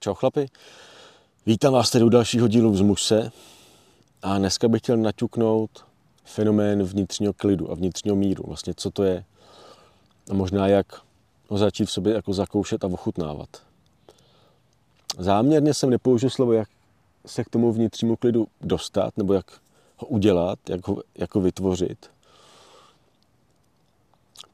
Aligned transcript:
Čau 0.00 0.14
chlapi, 0.14 0.46
vítám 1.46 1.72
vás 1.72 1.90
tady 1.90 2.04
u 2.04 2.08
dalšího 2.08 2.48
dílu 2.48 2.76
z 2.76 3.30
a 4.22 4.38
dneska 4.38 4.68
bych 4.68 4.82
chtěl 4.82 4.96
naťuknout 4.96 5.84
fenomén 6.24 6.82
vnitřního 6.82 7.32
klidu 7.32 7.70
a 7.70 7.74
vnitřního 7.74 8.16
míru. 8.16 8.44
Vlastně 8.46 8.74
co 8.76 8.90
to 8.90 9.02
je 9.02 9.24
a 10.30 10.34
možná 10.34 10.68
jak 10.68 10.86
ho 11.48 11.58
začít 11.58 11.84
v 11.84 11.90
sobě 11.90 12.14
jako 12.14 12.32
zakoušet 12.32 12.84
a 12.84 12.86
ochutnávat. 12.86 13.48
Záměrně 15.18 15.74
jsem 15.74 15.90
nepoužil 15.90 16.30
slovo, 16.30 16.52
jak 16.52 16.68
se 17.26 17.44
k 17.44 17.48
tomu 17.48 17.72
vnitřnímu 17.72 18.16
klidu 18.16 18.46
dostat, 18.60 19.16
nebo 19.16 19.32
jak 19.32 19.60
ho 19.96 20.06
udělat, 20.06 20.58
jak 20.68 20.88
ho 20.88 21.02
jako 21.18 21.40
vytvořit. 21.40 22.10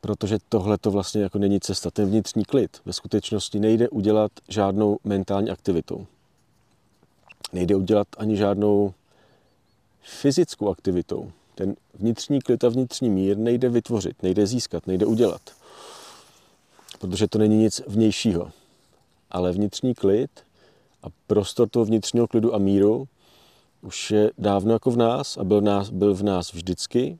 Protože 0.04 0.38
tohle 0.48 0.78
to 0.78 0.90
vlastně 0.90 1.22
jako 1.22 1.38
není 1.38 1.60
cesta. 1.60 1.90
Ten 1.90 2.08
vnitřní 2.08 2.44
klid 2.44 2.80
ve 2.84 2.92
skutečnosti 2.92 3.60
nejde 3.60 3.88
udělat 3.88 4.32
žádnou 4.48 4.98
mentální 5.04 5.50
aktivitou. 5.50 6.06
Nejde 7.52 7.76
udělat 7.76 8.08
ani 8.16 8.36
žádnou 8.36 8.94
fyzickou 10.02 10.70
aktivitou. 10.70 11.32
Ten 11.54 11.76
vnitřní 11.94 12.40
klid 12.40 12.64
a 12.64 12.68
vnitřní 12.68 13.10
mír 13.10 13.36
nejde 13.36 13.68
vytvořit, 13.68 14.22
nejde 14.22 14.46
získat, 14.46 14.86
nejde 14.86 15.06
udělat. 15.06 15.40
Protože 16.98 17.28
to 17.28 17.38
není 17.38 17.56
nic 17.56 17.82
vnějšího. 17.86 18.50
Ale 19.30 19.52
vnitřní 19.52 19.94
klid 19.94 20.30
a 21.02 21.06
prostor 21.26 21.68
toho 21.68 21.84
vnitřního 21.84 22.26
klidu 22.26 22.54
a 22.54 22.58
míru 22.58 23.08
už 23.82 24.10
je 24.10 24.30
dávno 24.38 24.72
jako 24.72 24.90
v 24.90 24.96
nás 24.96 25.36
a 25.36 25.44
byl, 25.44 25.60
nás, 25.60 25.90
byl 25.90 26.14
v 26.14 26.22
nás 26.22 26.52
vždycky 26.52 27.18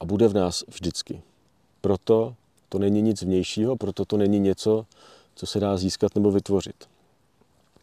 a 0.00 0.04
bude 0.04 0.28
v 0.28 0.34
nás 0.34 0.64
vždycky. 0.68 1.22
Proto 1.80 2.34
to 2.68 2.78
není 2.78 3.02
nic 3.02 3.22
vnějšího, 3.22 3.76
proto 3.76 4.04
to 4.04 4.16
není 4.16 4.38
něco, 4.38 4.86
co 5.34 5.46
se 5.46 5.60
dá 5.60 5.76
získat 5.76 6.14
nebo 6.14 6.30
vytvořit. 6.30 6.88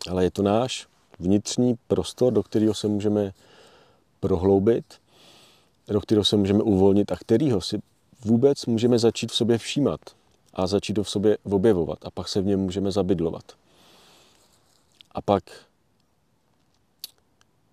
Ale 0.10 0.24
je 0.24 0.32
to 0.32 0.44
náš 0.44 0.88
vnitřní 1.20 1.76
prostor, 1.88 2.34
do 2.34 2.44
kterého 2.44 2.74
se 2.74 2.88
můžeme 2.88 3.34
prohloubit, 4.20 4.86
do 5.88 6.02
kterého 6.02 6.26
se 6.26 6.38
můžeme 6.38 6.64
uvolnit 6.64 7.12
a 7.12 7.16
kterýho 7.16 7.62
si 7.62 7.82
vůbec 8.26 8.66
můžeme 8.66 9.00
začít 9.00 9.32
v 9.32 9.36
sobě 9.36 9.58
všímat 9.58 10.00
a 10.54 10.68
začít 10.68 10.98
ho 10.98 11.04
v 11.04 11.10
sobě 11.10 11.38
objevovat 11.44 12.06
a 12.06 12.12
pak 12.12 12.28
se 12.28 12.42
v 12.42 12.46
něm 12.46 12.60
můžeme 12.60 12.92
zabydlovat. 12.92 13.44
A 15.12 15.22
pak, 15.22 15.44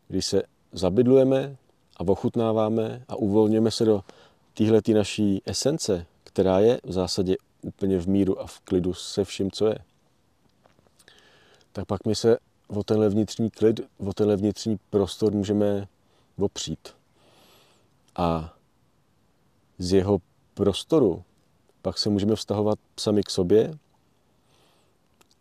když 0.09 0.27
se 0.27 0.43
zabydlujeme 0.73 1.57
a 1.97 2.01
ochutnáváme 2.01 3.05
a 3.09 3.17
uvolňujeme 3.17 3.71
se 3.71 3.85
do 3.85 4.03
téhle 4.59 4.81
naší 4.95 5.43
esence, 5.47 6.07
která 6.25 6.61
je 6.61 6.81
v 6.85 6.93
zásadě 6.93 7.37
úplně 7.63 7.99
v 7.99 8.09
míru 8.09 8.41
a 8.41 8.47
v 8.47 8.61
klidu 8.61 8.95
se 8.95 9.25
vším, 9.25 9.51
co 9.51 9.67
je, 9.67 9.79
tak 11.73 11.87
pak 11.87 12.05
my 12.07 12.15
se 12.15 12.39
o 12.69 12.83
tenhle 12.85 13.09
vnitřní 13.09 13.51
klid, 13.51 13.81
o 13.99 14.13
tenhle 14.13 14.37
vnitřní 14.37 14.79
prostor 14.91 15.33
můžeme 15.33 15.89
opřít. 16.39 16.89
A 18.17 18.55
z 19.79 19.93
jeho 19.93 20.19
prostoru 20.55 21.23
pak 21.83 21.99
se 21.99 22.09
můžeme 22.09 22.37
vztahovat 22.37 22.79
sami 23.01 23.23
k 23.23 23.31
sobě 23.31 23.79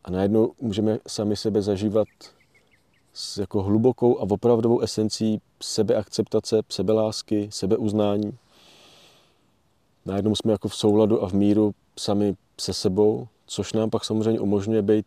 a 0.04 0.12
najednou 0.12 0.54
můžeme 0.62 1.00
sami 1.08 1.36
sebe 1.36 1.62
zažívat 1.62 2.08
s 3.14 3.38
jako 3.38 3.64
hlubokou 3.64 4.20
a 4.20 4.22
opravdovou 4.22 4.80
esencí 4.80 5.42
sebeakceptace, 5.62 6.62
sebelásky, 6.70 7.50
sebeuznání. 7.52 8.38
Najednou 10.08 10.36
jsme 10.36 10.52
jako 10.52 10.68
v 10.68 10.76
souladu 10.76 11.24
a 11.24 11.30
v 11.30 11.34
míru 11.34 11.74
sami 12.00 12.36
se 12.60 12.74
sebou, 12.74 13.28
což 13.48 13.74
nám 13.74 13.90
pak 13.90 14.06
samozřejmě 14.06 14.40
umožňuje 14.40 14.82
být 14.82 15.06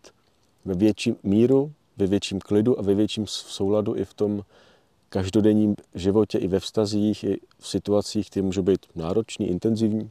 ve 0.65 0.75
větším 0.75 1.17
míru, 1.23 1.73
ve 1.97 2.07
větším 2.07 2.41
klidu 2.41 2.79
a 2.79 2.83
ve 2.83 2.95
větším 2.95 3.27
souladu 3.27 3.97
i 3.97 4.05
v 4.05 4.15
tom 4.15 4.43
každodenním 5.09 5.77
životě, 5.95 6.39
i 6.39 6.49
ve 6.49 6.61
vztazích, 6.61 7.25
i 7.25 7.41
v 7.59 7.69
situacích, 7.69 8.31
které 8.31 8.43
můžou 8.43 8.63
být 8.63 8.87
náročný, 8.95 9.49
intenzivní. 9.49 10.11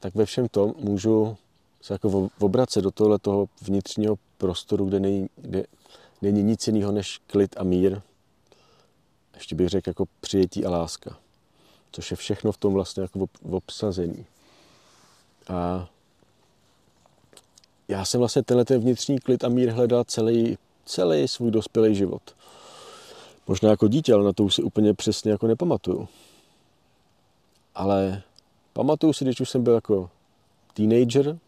Tak 0.00 0.14
ve 0.14 0.26
všem 0.26 0.48
tom 0.48 0.74
můžu 0.78 1.36
se 1.80 1.94
jako 1.94 2.28
obracet 2.40 2.82
do 2.82 2.90
tohle 2.90 3.18
toho 3.18 3.48
vnitřního 3.62 4.16
prostoru, 4.38 4.84
kde 4.84 5.00
není, 5.00 5.28
kde 5.36 5.64
není 6.22 6.42
nic 6.42 6.66
jiného 6.66 6.92
než 6.92 7.20
klid 7.26 7.54
a 7.56 7.64
mír. 7.64 8.00
Ještě 9.34 9.54
bych 9.54 9.68
řekl 9.68 9.90
jako 9.90 10.04
přijetí 10.20 10.64
a 10.64 10.70
láska. 10.70 11.16
Což 11.92 12.10
je 12.10 12.16
všechno 12.16 12.52
v 12.52 12.56
tom 12.56 12.74
vlastně 12.74 13.02
jako 13.02 13.26
obsazení. 13.50 14.26
A 15.48 15.88
já 17.88 18.04
jsem 18.04 18.18
vlastně 18.18 18.42
tenhle 18.42 18.64
ten 18.64 18.80
vnitřní 18.80 19.18
klid 19.18 19.44
a 19.44 19.48
mír 19.48 19.70
hledal 19.70 20.04
celý, 20.04 20.58
celý 20.84 21.28
svůj 21.28 21.50
dospělý 21.50 21.94
život. 21.94 22.22
Možná 23.46 23.70
jako 23.70 23.88
dítě, 23.88 24.14
ale 24.14 24.24
na 24.24 24.32
to 24.32 24.44
už 24.44 24.54
si 24.54 24.62
úplně 24.62 24.94
přesně 24.94 25.30
jako 25.30 25.46
nepamatuju. 25.46 26.08
Ale 27.74 28.22
pamatuju 28.72 29.12
si, 29.12 29.24
když 29.24 29.40
už 29.40 29.50
jsem 29.50 29.62
byl 29.62 29.74
jako 29.74 30.10
teenager 30.74 31.38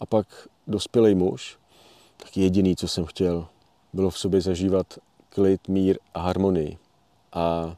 a 0.00 0.06
pak 0.06 0.26
dospělý 0.66 1.14
muž, 1.14 1.58
tak 2.16 2.36
jediný, 2.36 2.76
co 2.76 2.88
jsem 2.88 3.04
chtěl, 3.04 3.46
bylo 3.92 4.10
v 4.10 4.18
sobě 4.18 4.40
zažívat 4.40 4.98
klid, 5.28 5.68
mír 5.68 5.98
a 6.14 6.20
harmonii. 6.20 6.78
A, 7.32 7.76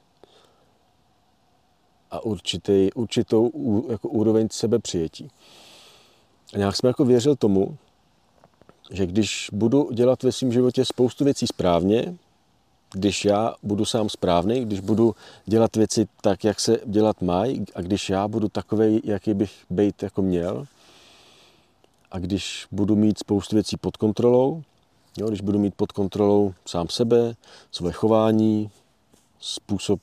a 2.14 2.24
určitý, 2.24 2.92
určitou 2.92 3.50
jako 3.90 4.08
úroveň 4.08 4.48
sebepřijetí. 4.50 5.30
A 6.54 6.58
nějak 6.58 6.76
jsem 6.76 6.88
jako 6.88 7.04
věřil 7.04 7.36
tomu, 7.36 7.76
že 8.90 9.06
když 9.06 9.48
budu 9.52 9.90
dělat 9.92 10.22
ve 10.22 10.32
svém 10.32 10.52
životě 10.52 10.84
spoustu 10.84 11.24
věcí 11.24 11.46
správně, 11.46 12.16
když 12.92 13.24
já 13.24 13.54
budu 13.62 13.84
sám 13.84 14.08
správný, 14.08 14.60
když 14.60 14.80
budu 14.80 15.14
dělat 15.46 15.76
věci 15.76 16.06
tak, 16.20 16.44
jak 16.44 16.60
se 16.60 16.78
dělat 16.86 17.22
mají 17.22 17.64
a 17.74 17.80
když 17.80 18.10
já 18.10 18.28
budu 18.28 18.48
takový, 18.48 19.00
jaký 19.04 19.34
bych 19.34 19.52
být 19.70 20.02
jako 20.02 20.22
měl 20.22 20.66
a 22.10 22.18
když 22.18 22.66
budu 22.70 22.96
mít 22.96 23.18
spoustu 23.18 23.56
věcí 23.56 23.76
pod 23.76 23.96
kontrolou, 23.96 24.62
jo, 25.16 25.28
když 25.28 25.40
budu 25.40 25.58
mít 25.58 25.74
pod 25.74 25.92
kontrolou 25.92 26.54
sám 26.66 26.88
sebe, 26.88 27.34
své 27.70 27.92
chování, 27.92 28.70
způsob 29.40 30.00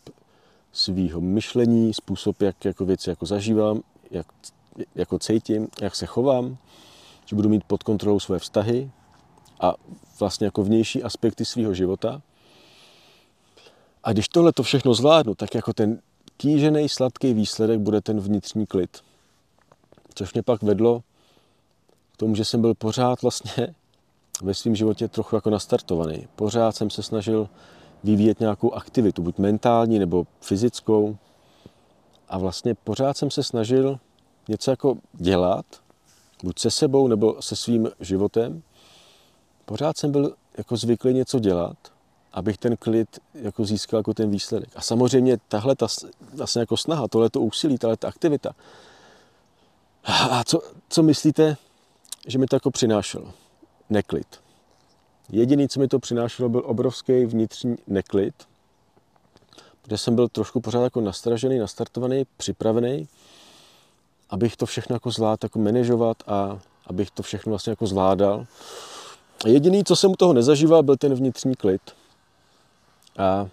svého 0.74 1.22
myšlení, 1.22 1.94
způsob, 1.94 2.42
jak 2.42 2.66
jako 2.66 2.86
věci 2.86 3.10
jako 3.10 3.26
zažívám, 3.26 3.82
jak 4.12 4.28
jako 4.96 5.20
cítím, 5.20 5.68
jak 5.82 5.96
se 5.96 6.06
chovám, 6.06 6.58
že 7.26 7.36
budu 7.36 7.50
mít 7.50 7.64
pod 7.64 7.84
kontrolou 7.84 8.20
své 8.20 8.40
vztahy 8.40 8.92
a 9.60 9.74
vlastně 10.20 10.46
jako 10.46 10.64
vnější 10.64 11.04
aspekty 11.04 11.46
svého 11.46 11.74
života. 11.74 12.22
A 14.04 14.14
když 14.14 14.28
tohle 14.28 14.54
to 14.54 14.64
všechno 14.64 14.94
zvládnu, 14.94 15.36
tak 15.36 15.56
jako 15.56 15.74
ten 15.74 16.02
kýžený 16.38 16.90
sladký 16.90 17.34
výsledek 17.34 17.80
bude 17.80 18.02
ten 18.02 18.20
vnitřní 18.20 18.66
klid. 18.66 19.02
Což 20.16 20.34
mě 20.34 20.44
pak 20.44 20.64
vedlo 20.64 21.04
k 22.14 22.18
tomu, 22.18 22.36
že 22.36 22.46
jsem 22.46 22.62
byl 22.62 22.74
pořád 22.74 23.22
vlastně 23.22 23.76
ve 24.42 24.54
svém 24.54 24.76
životě 24.76 25.08
trochu 25.08 25.36
jako 25.36 25.50
nastartovaný. 25.50 26.28
Pořád 26.36 26.76
jsem 26.76 26.90
se 26.90 27.04
snažil 27.04 27.50
vyvíjet 28.04 28.40
nějakou 28.40 28.74
aktivitu, 28.74 29.22
buď 29.22 29.38
mentální 29.38 30.00
nebo 30.00 30.28
fyzickou. 30.42 31.18
A 32.30 32.38
vlastně 32.38 32.76
pořád 32.76 33.18
jsem 33.18 33.32
se 33.32 33.44
snažil 33.44 34.00
něco 34.48 34.72
jako 34.72 34.98
dělat, 35.14 35.66
buď 36.44 36.60
se 36.60 36.72
sebou 36.72 37.08
nebo 37.08 37.42
se 37.42 37.56
svým 37.56 37.90
životem, 38.00 38.62
pořád 39.66 39.98
jsem 39.98 40.12
byl 40.12 40.36
jako 40.58 40.78
zvyklý 40.78 41.14
něco 41.14 41.40
dělat, 41.40 41.78
abych 42.34 42.58
ten 42.58 42.78
klid 42.78 43.20
jako 43.34 43.66
získal 43.66 44.00
jako 44.00 44.14
ten 44.14 44.30
výsledek. 44.30 44.70
A 44.76 44.82
samozřejmě 44.82 45.38
tahle 45.48 45.76
ta 45.76 45.88
vlastně 46.34 46.60
jako 46.60 46.78
snaha, 46.78 47.08
tohleto 47.08 47.42
úsilí, 47.42 47.78
tahle 47.78 47.98
ta 47.98 48.08
aktivita. 48.08 48.52
A 50.04 50.44
co, 50.44 50.62
co 50.90 51.04
myslíte, 51.04 51.58
že 52.28 52.38
mi 52.38 52.46
to 52.48 52.56
jako 52.56 52.72
přinášelo? 52.72 53.34
Neklid. 53.90 54.41
Jediný, 55.32 55.68
co 55.70 55.80
mi 55.80 55.88
to 55.88 56.00
přinášelo, 56.00 56.50
byl 56.50 56.62
obrovský 56.66 57.26
vnitřní 57.26 57.76
neklid, 57.88 58.34
protože 59.82 59.98
jsem 59.98 60.16
byl 60.16 60.28
trošku 60.28 60.62
pořád 60.62 60.84
jako 60.84 61.02
nastražený, 61.02 61.60
nastartovaný, 61.60 62.24
připravený 62.38 63.08
abych 64.32 64.58
to 64.58 64.66
všechno 64.66 64.96
jako 64.96 65.12
zvládl 65.12 65.40
jako 65.44 65.60
manažovat 65.60 66.18
a 66.28 66.60
abych 66.88 67.12
to 67.12 67.24
všechno 67.24 67.50
vlastně 67.50 67.70
jako 67.70 67.88
zvládal. 67.88 68.46
Jediný, 69.46 69.84
co 69.84 69.96
jsem 69.96 70.12
u 70.12 70.16
toho 70.16 70.34
nezažíval, 70.34 70.84
byl 70.84 70.98
ten 70.98 71.14
vnitřní 71.14 71.56
klid. 71.56 71.82
A 73.18 73.48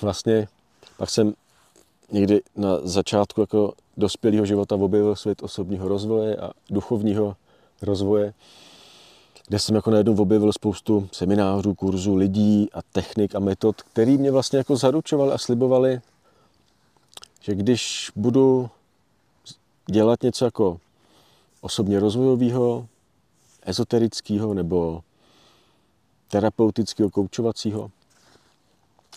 vlastně 0.00 0.48
pak 0.96 1.10
jsem 1.10 1.34
někdy 2.12 2.40
na 2.56 2.68
začátku 2.82 3.40
jako 3.40 3.72
dospělého 3.96 4.46
života 4.46 4.74
objevil 4.74 5.16
svět 5.16 5.42
osobního 5.42 5.88
rozvoje 5.88 6.36
a 6.36 6.50
duchovního 6.70 7.36
rozvoje 7.82 8.34
kde 9.48 9.58
jsem 9.58 9.74
jako 9.74 9.90
najednou 9.90 10.16
objevil 10.16 10.52
spoustu 10.52 11.08
seminářů, 11.12 11.74
kurzů, 11.74 12.16
lidí 12.16 12.68
a 12.72 12.82
technik 12.82 13.34
a 13.34 13.38
metod, 13.38 13.82
který 13.82 14.18
mě 14.18 14.30
vlastně 14.30 14.58
jako 14.58 14.76
zaručovali 14.76 15.32
a 15.32 15.38
slibovali, 15.38 16.00
že 17.40 17.54
když 17.54 18.12
budu 18.16 18.70
dělat 19.86 20.22
něco 20.22 20.44
jako 20.44 20.80
osobně 21.60 22.00
rozvojového, 22.00 22.86
ezoterického 23.62 24.54
nebo 24.54 25.02
terapeutického, 26.28 27.10
koučovacího. 27.10 27.90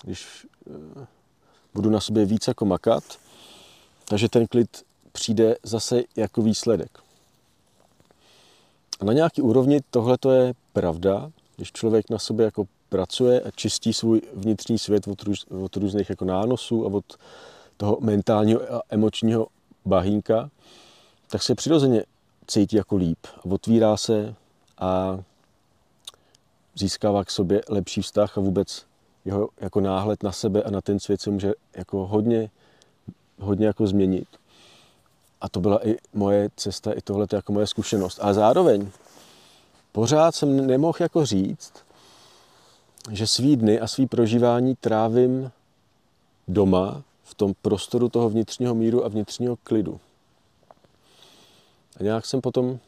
Když 0.04 0.48
eh, 0.68 1.06
budu 1.74 1.90
na 1.90 2.00
sobě 2.00 2.26
víc 2.26 2.48
jako 2.48 2.66
makat, 2.66 3.04
takže 4.06 4.30
ten 4.30 4.48
klid 4.48 4.84
přijde 5.12 5.56
zase 5.64 6.04
jako 6.16 6.42
výsledek. 6.42 7.00
A 9.00 9.06
na 9.06 9.14
nějaký 9.14 9.42
úrovni 9.42 9.80
tohle 9.90 10.18
to 10.18 10.32
je 10.32 10.54
pravda, 10.74 11.32
když 11.56 11.72
člověk 11.72 12.10
na 12.10 12.20
sobě 12.20 12.46
jako 12.46 12.68
pracuje 12.90 13.42
a 13.42 13.52
čistí 13.52 13.94
svůj 13.94 14.22
vnitřní 14.34 14.80
svět 14.80 15.08
od, 15.08 15.24
růz, 15.24 15.46
od 15.64 15.76
různých 15.76 16.10
jako 16.10 16.26
nánosů 16.26 16.86
a 16.86 16.88
od 16.88 17.06
toho 17.78 17.98
mentálního 18.02 18.76
a 18.76 18.82
emočního 18.90 19.48
bahínka, 19.86 20.50
tak 21.28 21.44
se 21.44 21.56
přirozeně 21.56 22.04
cítí 22.48 22.76
jako 22.76 22.96
líp 22.96 23.18
otvírá 23.44 23.98
se 23.98 24.36
a 24.78 25.20
získává 26.76 27.24
k 27.24 27.32
sobě 27.32 27.62
lepší 27.70 28.02
vztah 28.02 28.38
a 28.38 28.42
vůbec 28.42 28.86
jeho 29.26 29.50
jako 29.62 29.82
náhled 29.82 30.24
na 30.24 30.32
sebe 30.32 30.64
a 30.64 30.72
na 30.72 30.82
ten 30.82 31.00
svět 31.00 31.22
se 31.22 31.32
může 31.32 31.54
jako 31.76 32.08
hodně, 32.08 32.50
hodně 33.40 33.66
jako 33.66 33.88
změnit. 33.88 34.28
A 35.42 35.50
to 35.50 35.60
byla 35.60 35.88
i 35.88 35.96
moje 36.14 36.50
cesta, 36.56 36.92
i 36.92 37.02
tohle 37.02 37.28
jako 37.34 37.54
moje 37.54 37.68
zkušenost. 37.68 38.20
A 38.22 38.34
zároveň 38.34 38.90
pořád 39.92 40.36
jsem 40.36 40.68
nemohl 40.68 40.98
jako 41.00 41.26
říct, 41.26 41.74
že 43.12 43.28
svý 43.28 43.56
dny 43.56 43.80
a 43.80 43.88
svý 43.88 44.08
prožívání 44.08 44.76
trávím 44.76 45.52
doma, 46.48 47.04
v 47.32 47.36
tom 47.36 47.54
prostoru 47.62 48.10
toho 48.10 48.30
vnitřního 48.30 48.76
míru 48.76 49.06
a 49.06 49.08
vnitřního 49.08 49.56
klidu. 49.56 50.00
A 52.00 52.04
nějak 52.04 52.26
jsem 52.26 52.42
potom, 52.42 52.80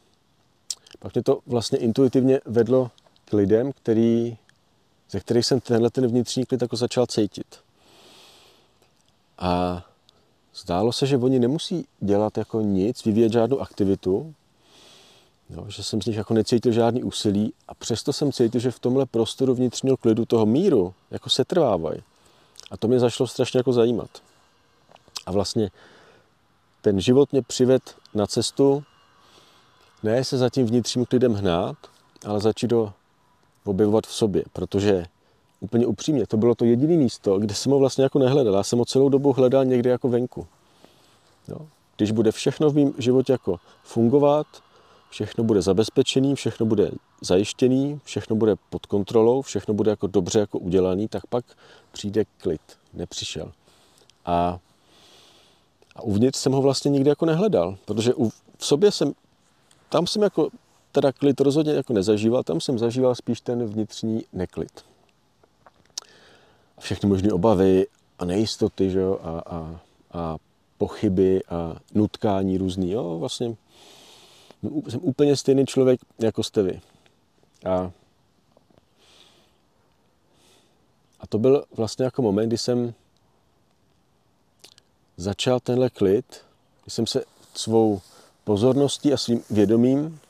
pak 0.98 1.14
mě 1.14 1.22
to 1.22 1.38
vlastně 1.46 1.78
intuitivně 1.78 2.40
vedlo 2.44 2.90
k 3.24 3.32
lidem, 3.32 3.72
který, 3.72 4.36
ze 5.10 5.20
kterých 5.20 5.46
jsem 5.46 5.60
tenhle 5.60 5.90
ten 5.90 6.06
vnitřní 6.06 6.46
klid 6.46 6.62
jako 6.62 6.76
začal 6.76 7.06
cítit. 7.06 7.60
A 9.38 9.84
zdálo 10.54 10.92
se, 10.92 11.06
že 11.06 11.16
oni 11.16 11.38
nemusí 11.38 11.86
dělat 12.00 12.38
jako 12.38 12.60
nic, 12.60 13.04
vyvíjet 13.04 13.32
žádnou 13.32 13.60
aktivitu, 13.60 14.34
jo, 15.50 15.64
že 15.68 15.82
jsem 15.82 16.02
z 16.02 16.06
nich 16.06 16.16
jako 16.16 16.34
necítil 16.34 16.72
žádný 16.72 17.02
úsilí 17.02 17.52
a 17.68 17.74
přesto 17.74 18.12
jsem 18.12 18.32
cítil, 18.32 18.60
že 18.60 18.70
v 18.70 18.78
tomhle 18.78 19.06
prostoru 19.06 19.54
vnitřního 19.54 19.96
klidu, 19.96 20.24
toho 20.24 20.46
míru, 20.46 20.94
jako 21.10 21.30
se 21.30 21.44
trvávají. 21.44 22.02
A 22.70 22.76
to 22.76 22.88
mě 22.88 23.00
zašlo 23.00 23.26
strašně 23.26 23.58
jako 23.58 23.72
zajímat. 23.72 24.10
A 25.26 25.32
vlastně 25.32 25.70
ten 26.80 27.00
život 27.00 27.32
mě 27.32 27.42
přived 27.42 27.96
na 28.14 28.26
cestu, 28.26 28.84
ne 30.02 30.24
se 30.24 30.38
za 30.38 30.50
tím 30.50 30.66
vnitřním 30.66 31.06
klidem 31.06 31.34
hnát, 31.34 31.76
ale 32.26 32.40
začít 32.40 32.72
ho 32.72 32.92
objevovat 33.64 34.06
v 34.06 34.14
sobě, 34.14 34.44
protože 34.52 35.04
úplně 35.60 35.86
upřímně, 35.86 36.26
to 36.26 36.36
bylo 36.36 36.54
to 36.54 36.64
jediné 36.64 36.96
místo, 36.96 37.38
kde 37.38 37.54
jsem 37.54 37.72
ho 37.72 37.78
vlastně 37.78 38.04
jako 38.04 38.18
nehledal. 38.18 38.54
Já 38.54 38.62
jsem 38.62 38.78
ho 38.78 38.84
celou 38.84 39.08
dobu 39.08 39.32
hledal 39.32 39.64
někde 39.64 39.90
jako 39.90 40.08
venku. 40.08 40.46
Jo. 41.48 41.56
Když 41.96 42.10
bude 42.10 42.32
všechno 42.32 42.70
v 42.70 42.74
mém 42.74 42.92
životě 42.98 43.32
jako 43.32 43.56
fungovat, 43.82 44.46
všechno 45.10 45.44
bude 45.44 45.62
zabezpečený, 45.62 46.34
všechno 46.34 46.66
bude 46.66 46.90
zajištěný, 47.20 48.00
všechno 48.04 48.36
bude 48.36 48.54
pod 48.70 48.86
kontrolou, 48.86 49.42
všechno 49.42 49.74
bude 49.74 49.90
jako 49.90 50.06
dobře 50.06 50.38
jako 50.38 50.58
udělaný, 50.58 51.08
tak 51.08 51.26
pak 51.26 51.44
přijde 51.92 52.24
klid. 52.38 52.60
Nepřišel. 52.94 53.52
A 54.24 54.58
a 55.96 56.02
uvnitř 56.02 56.38
jsem 56.38 56.52
ho 56.52 56.62
vlastně 56.62 56.90
nikdy 56.90 57.08
jako 57.08 57.26
nehledal, 57.26 57.76
protože 57.84 58.12
v 58.58 58.66
sobě 58.66 58.92
jsem, 58.92 59.12
tam 59.88 60.06
jsem 60.06 60.22
jako 60.22 60.48
teda 60.94 61.12
klid 61.12 61.40
rozhodně 61.40 61.72
jako 61.72 61.92
nezažíval, 61.92 62.42
tam 62.42 62.60
jsem 62.60 62.78
zažíval 62.78 63.14
spíš 63.14 63.40
ten 63.40 63.66
vnitřní 63.66 64.24
neklid. 64.32 64.84
Všechny 66.78 67.08
možné 67.08 67.32
obavy 67.32 67.86
a 68.18 68.24
nejistoty, 68.24 68.90
že 68.90 68.98
jo, 69.00 69.18
a, 69.22 69.30
a, 69.30 69.80
a 70.12 70.36
pochyby 70.78 71.44
a 71.44 71.76
nutkání 71.94 72.58
různý, 72.58 72.90
jo, 72.90 73.18
vlastně 73.18 73.56
jsem 74.88 75.00
úplně 75.02 75.36
stejný 75.36 75.66
člověk, 75.66 76.00
jako 76.18 76.42
jste 76.42 76.62
vy. 76.62 76.80
A, 77.66 77.90
a 81.20 81.26
to 81.26 81.38
byl 81.38 81.64
vlastně 81.76 82.04
jako 82.04 82.22
moment, 82.22 82.48
kdy 82.48 82.58
jsem 82.58 82.94
začal 85.16 85.60
tenhle 85.60 85.90
klid, 85.90 86.40
když 86.84 86.94
jsem 86.94 87.06
se 87.06 87.24
svou 87.54 88.00
pozorností 88.44 89.12
a 89.12 89.16
svým 89.16 89.42
vědomím 89.50 90.20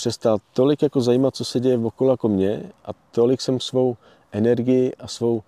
přestal 0.00 0.38
tolik 0.52 0.82
jako 0.82 1.00
zajímat, 1.00 1.36
co 1.36 1.44
se 1.44 1.60
děje 1.60 1.78
okolo 1.78 2.10
jako 2.10 2.28
mě 2.28 2.72
a 2.84 2.90
tolik 3.10 3.40
jsem 3.40 3.60
svou 3.60 3.96
energii 4.32 4.94
a 4.94 5.06
svou 5.08 5.42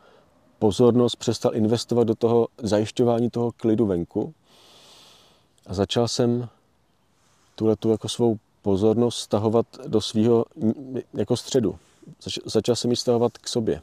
pozornost 0.58 1.16
přestal 1.16 1.54
investovat 1.54 2.04
do 2.04 2.14
toho 2.14 2.48
zajišťování 2.58 3.30
toho 3.30 3.52
klidu 3.52 3.86
venku 3.86 4.34
a 5.66 5.74
začal 5.74 6.08
jsem 6.08 6.48
tuhle 7.54 7.76
tu 7.76 7.90
jako 7.90 8.08
svou 8.08 8.38
pozornost 8.62 9.18
stahovat 9.18 9.66
do 9.86 10.00
svého 10.00 10.44
jako 11.14 11.36
středu. 11.36 11.78
Začal 12.44 12.76
jsem 12.76 12.90
ji 12.90 12.96
stahovat 12.96 13.38
k 13.38 13.48
sobě. 13.48 13.82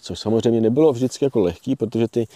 Což 0.00 0.18
samozřejmě 0.18 0.60
nebylo 0.60 0.92
vždycky 0.92 1.24
jako 1.24 1.40
lehký, 1.40 1.76
protože 1.76 2.08
ty 2.08 2.28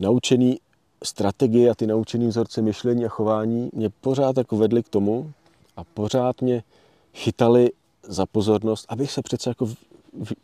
naučený 0.00 0.60
strategie 1.04 1.70
a 1.70 1.74
ty 1.74 1.86
naučený 1.86 2.26
vzorce 2.26 2.62
myšlení 2.62 3.04
a 3.04 3.08
chování 3.08 3.70
mě 3.72 3.90
pořád 3.90 4.36
jako 4.36 4.56
vedly 4.56 4.82
k 4.82 4.88
tomu 4.88 5.32
a 5.78 5.84
pořád 5.84 6.42
mě 6.42 6.62
chytali 7.14 7.70
za 8.02 8.26
pozornost, 8.26 8.86
abych 8.88 9.12
se 9.12 9.22
přece 9.22 9.50
jako, 9.50 9.68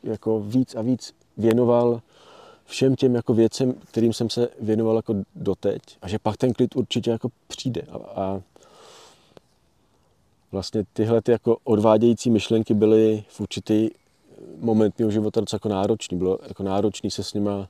jako 0.03 0.41
víc 0.41 0.75
a 0.75 0.83
víc 0.83 1.15
věnoval 1.37 2.01
všem 2.65 2.97
těm 2.97 3.15
jako 3.15 3.35
věcem, 3.35 3.73
kterým 3.73 4.13
jsem 4.13 4.31
se 4.31 4.49
věnoval 4.61 4.97
jako 4.97 5.15
doteď 5.35 5.83
a 6.03 6.09
že 6.09 6.19
pak 6.19 6.37
ten 6.37 6.53
klid 6.53 6.77
určitě 6.77 7.11
jako 7.11 7.29
přijde. 7.49 7.83
A, 7.83 7.97
a 7.97 8.41
vlastně 10.53 10.85
tyhle 10.93 11.23
ty 11.23 11.33
jako 11.33 11.57
odvádějící 11.65 12.31
myšlenky 12.31 12.75
byly 12.75 13.25
v 13.29 13.41
určitý 13.41 13.91
moment 14.61 14.99
mého 14.99 15.11
života 15.11 15.41
docela 15.41 15.57
jako 15.57 15.69
náročný. 15.69 16.19
Bylo 16.19 16.39
jako 16.49 16.63
náročný 16.63 17.11
se 17.11 17.25
s 17.25 17.35
nima 17.35 17.69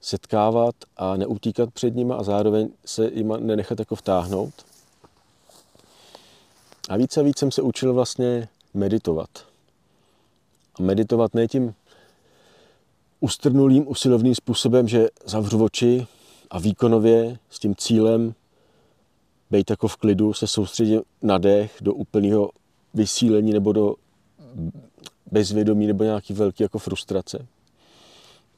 setkávat 0.00 0.74
a 0.96 1.16
neutíkat 1.16 1.70
před 1.72 1.94
nima 1.94 2.16
a 2.16 2.22
zároveň 2.22 2.68
se 2.84 3.10
jima 3.14 3.36
nenechat 3.36 3.78
jako 3.78 3.96
vtáhnout. 3.96 4.54
A 6.88 6.96
více 6.96 7.20
a 7.20 7.22
víc 7.22 7.38
jsem 7.38 7.50
se 7.50 7.62
učil 7.62 7.94
vlastně 7.94 8.48
meditovat. 8.74 9.28
A 10.78 10.82
meditovat 10.82 11.34
ne 11.34 11.48
tím 11.48 11.74
ustrnulým, 13.20 13.88
usilovným 13.88 14.34
způsobem, 14.34 14.88
že 14.88 15.08
zavřu 15.24 15.64
oči 15.64 16.06
a 16.50 16.58
výkonově 16.58 17.38
s 17.50 17.58
tím 17.58 17.74
cílem 17.76 18.34
být 19.50 19.70
jako 19.70 19.88
v 19.88 19.96
klidu, 19.96 20.32
se 20.32 20.46
soustředit 20.46 21.02
na 21.22 21.38
dech 21.38 21.76
do 21.80 21.94
úplného 21.94 22.50
vysílení 22.94 23.52
nebo 23.52 23.72
do 23.72 23.94
bezvědomí 25.30 25.86
nebo 25.86 26.04
nějaký 26.04 26.32
velký 26.34 26.62
jako 26.62 26.78
frustrace. 26.78 27.46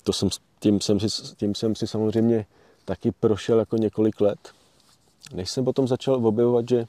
To 0.02 0.12
jsem 0.12 0.28
tím 0.60 0.80
jsem, 0.80 1.00
si, 1.00 1.06
tím 1.36 1.54
jsem 1.54 1.74
si 1.74 1.86
samozřejmě 1.86 2.46
taky 2.84 3.12
prošel 3.12 3.58
jako 3.58 3.76
několik 3.76 4.20
let. 4.20 4.38
Než 5.34 5.50
jsem 5.50 5.64
potom 5.64 5.88
začal 5.88 6.26
objevovat, 6.26 6.68
že 6.68 6.86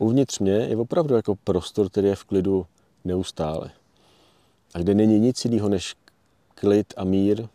uvnitř 0.00 0.38
mě 0.38 0.52
je 0.52 0.76
opravdu 0.76 1.14
jako 1.14 1.34
prostor, 1.34 1.88
který 1.90 2.08
je 2.08 2.16
v 2.16 2.24
klidu 2.24 2.66
neustále. 3.04 3.70
A 4.74 4.78
kde 4.78 4.94
není 4.94 5.18
nic 5.18 5.44
jiného 5.44 5.68
než 5.68 5.96
klid 6.54 6.94
a 6.96 7.04
mír. 7.04 7.48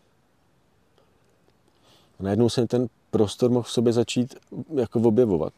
A 2.20 2.22
najednou 2.22 2.48
jsem 2.48 2.66
ten 2.66 2.86
prostor 3.10 3.50
mohl 3.50 3.62
v 3.62 3.70
sobě 3.70 3.92
začít 3.92 4.34
jako 4.74 5.00
objevovat. 5.00 5.52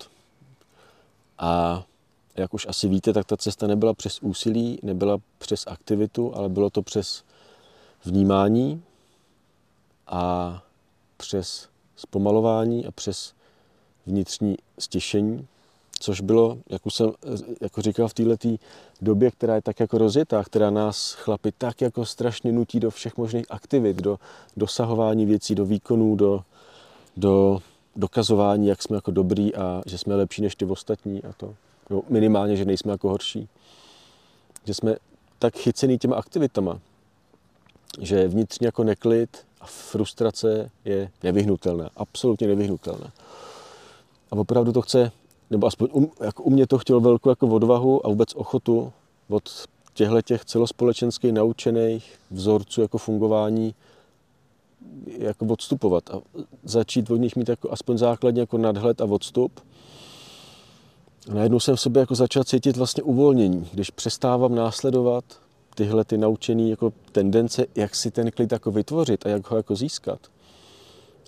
A 1.38 1.84
jak 2.36 2.54
už 2.54 2.66
asi 2.66 2.88
víte, 2.88 3.12
tak 3.12 3.26
ta 3.26 3.36
cesta 3.36 3.66
nebyla 3.66 3.94
přes 3.94 4.18
úsilí, 4.22 4.78
nebyla 4.82 5.18
přes 5.38 5.66
aktivitu, 5.66 6.36
ale 6.36 6.48
bylo 6.48 6.70
to 6.70 6.82
přes 6.82 7.24
vnímání 8.04 8.82
a 10.06 10.62
přes 11.16 11.68
zpomalování 11.96 12.86
a 12.86 12.90
přes 12.90 13.32
vnitřní 14.06 14.56
stěšení, 14.78 15.46
což 16.00 16.20
bylo, 16.20 16.58
jak 16.70 16.86
už 16.86 16.94
jsem 16.94 17.12
jako 17.60 17.82
říkal, 17.82 18.08
v 18.08 18.14
této 18.14 18.48
době, 19.00 19.30
která 19.30 19.54
je 19.54 19.62
tak 19.62 19.80
jako 19.80 19.98
rozjetá, 19.98 20.44
která 20.44 20.70
nás 20.70 21.12
chlapi 21.12 21.52
tak 21.58 21.80
jako 21.80 22.06
strašně 22.06 22.52
nutí 22.52 22.80
do 22.80 22.90
všech 22.90 23.16
možných 23.16 23.46
aktivit, 23.50 23.96
do 23.96 24.18
dosahování 24.56 25.26
věcí, 25.26 25.54
do 25.54 25.64
výkonů, 25.64 26.16
do, 26.16 26.42
do 27.16 27.62
dokazování, 27.96 28.66
jak 28.66 28.82
jsme 28.82 28.96
jako 28.96 29.10
dobrý 29.10 29.54
a 29.54 29.82
že 29.86 29.98
jsme 29.98 30.14
lepší 30.14 30.42
než 30.42 30.56
ty 30.56 30.64
ostatní 30.64 31.22
a 31.22 31.32
to. 31.32 31.54
No, 31.90 32.02
minimálně, 32.08 32.56
že 32.56 32.64
nejsme 32.64 32.92
jako 32.92 33.08
horší. 33.08 33.48
Že 34.64 34.74
jsme 34.74 34.96
tak 35.38 35.56
chycený 35.56 35.98
těma 35.98 36.16
aktivitama, 36.16 36.80
že 38.00 38.28
vnitřně 38.28 38.66
jako 38.66 38.84
neklid 38.84 39.46
A 39.60 39.66
frustrace 39.66 40.70
je 40.84 41.10
nevyhnutelná, 41.22 41.90
absolutně 41.96 42.46
nevyhnutelná. 42.46 43.12
A 44.30 44.36
opravdu 44.36 44.72
to 44.72 44.82
chce, 44.82 45.12
nebo 45.50 45.66
aspoň 45.66 45.88
um, 45.92 46.10
jako 46.20 46.42
u 46.42 46.50
mě 46.50 46.66
to 46.66 46.78
chtělo 46.78 47.00
velkou 47.00 47.30
jako 47.30 47.46
odvahu 47.46 48.06
a 48.06 48.08
vůbec 48.08 48.34
ochotu 48.34 48.92
od 49.28 49.42
těchto 49.94 50.22
těch 50.22 50.44
celospolečensky 50.44 51.32
naučených 51.32 52.18
vzorců 52.30 52.80
jako 52.80 52.98
fungování 52.98 53.74
jako 55.18 55.46
odstupovat 55.46 56.10
a 56.10 56.20
začít 56.62 57.10
od 57.10 57.16
nich 57.16 57.36
mít 57.36 57.48
jako 57.48 57.72
aspoň 57.72 57.98
základně 57.98 58.40
jako 58.40 58.58
nadhled 58.58 59.00
a 59.00 59.04
odstup. 59.04 59.60
A 61.30 61.34
najednou 61.34 61.60
jsem 61.60 61.76
v 61.76 61.80
sobě 61.80 62.00
jako 62.00 62.14
začal 62.14 62.44
cítit 62.44 62.76
vlastně 62.76 63.02
uvolnění, 63.02 63.68
když 63.72 63.90
přestávám 63.90 64.54
následovat 64.54 65.24
tyhle 65.74 66.04
ty 66.04 66.18
naučené 66.18 66.62
jako 66.62 66.92
tendence, 67.12 67.66
jak 67.74 67.94
si 67.94 68.10
ten 68.10 68.30
klid 68.30 68.52
jako 68.52 68.70
vytvořit 68.70 69.26
a 69.26 69.28
jak 69.28 69.50
ho 69.50 69.56
jako 69.56 69.76
získat. 69.76 70.20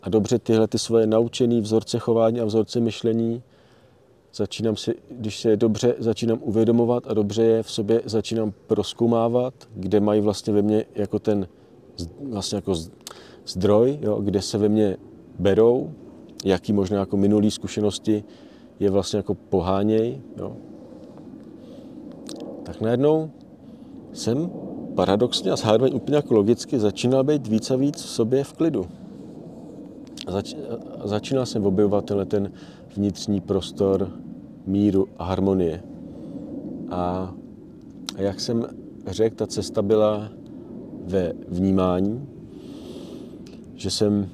A 0.02 0.08
dobře 0.08 0.38
tyhle 0.38 0.68
ty 0.68 0.78
svoje 0.78 1.06
naučené 1.06 1.60
vzorce 1.60 1.98
chování 1.98 2.40
a 2.40 2.44
vzorce 2.44 2.80
myšlení 2.80 3.42
začínám 4.34 4.76
si, 4.76 4.94
když 5.08 5.40
se 5.40 5.50
je 5.50 5.56
dobře 5.56 5.94
začínám 5.98 6.38
uvědomovat 6.42 7.04
a 7.06 7.14
dobře 7.14 7.42
je 7.42 7.62
v 7.62 7.70
sobě 7.70 8.02
začínám 8.04 8.52
proskoumávat, 8.66 9.54
kde 9.74 10.00
mají 10.00 10.20
vlastně 10.20 10.52
ve 10.52 10.62
mně 10.62 10.84
jako 10.94 11.18
ten 11.18 11.48
vlastně 12.22 12.56
jako 12.56 12.74
zdroj, 13.46 13.98
jo, 14.02 14.20
kde 14.20 14.42
se 14.42 14.58
ve 14.58 14.68
mně 14.68 14.96
berou, 15.38 15.90
jaký 16.44 16.72
možná 16.72 16.98
jako 16.98 17.16
minulý 17.16 17.50
zkušenosti 17.50 18.24
je 18.80 18.90
vlastně 18.90 19.16
jako 19.16 19.34
poháněj, 19.34 20.20
jo. 20.36 20.56
tak 22.62 22.80
najednou 22.80 23.30
jsem 24.12 24.50
paradoxně 24.94 25.50
a 25.50 25.56
zároveň 25.56 25.94
úplně 25.94 26.16
jako 26.16 26.34
logicky 26.34 26.78
začínal 26.78 27.24
být 27.24 27.46
víc 27.46 27.70
a 27.70 27.76
víc 27.76 27.96
v 27.96 28.08
sobě 28.08 28.44
v 28.44 28.52
klidu. 28.52 28.86
Zač, 30.28 30.54
začínal 31.04 31.46
jsem 31.46 31.66
objevovat 31.66 32.04
tenhle 32.04 32.26
ten 32.26 32.52
vnitřní 32.96 33.40
prostor 33.40 34.10
míru 34.66 35.08
a 35.18 35.24
harmonie. 35.24 35.82
A, 36.90 37.34
a 38.16 38.22
jak 38.22 38.40
jsem 38.40 38.66
řekl, 39.06 39.36
ta 39.36 39.46
cesta 39.46 39.82
byla 39.82 40.28
ve 41.04 41.32
vnímání, 41.48 42.28
že 43.74 43.90
jsem 43.90 44.28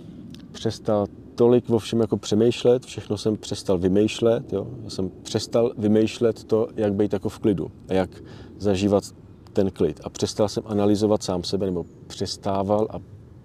přestal 0.52 1.06
tolik 1.34 1.70
o 1.70 1.78
všem 1.78 2.00
jako 2.00 2.16
přemýšlet, 2.16 2.84
všechno 2.86 3.18
jsem 3.18 3.36
přestal 3.36 3.78
vymýšlet, 3.78 4.52
jo? 4.52 4.66
Já 4.84 4.90
jsem 4.90 5.10
přestal 5.22 5.72
vymýšlet 5.78 6.44
to, 6.44 6.68
jak 6.76 6.94
být 6.94 7.12
jako 7.12 7.28
v 7.28 7.38
klidu 7.38 7.70
a 7.88 7.94
jak 7.94 8.10
zažívat 8.58 9.04
ten 9.52 9.70
klid. 9.70 10.00
A 10.04 10.10
přestal 10.10 10.48
jsem 10.48 10.62
analyzovat 10.66 11.22
sám 11.22 11.44
sebe, 11.44 11.66
nebo 11.66 11.84
přestával 12.06 12.86
a 12.90 12.98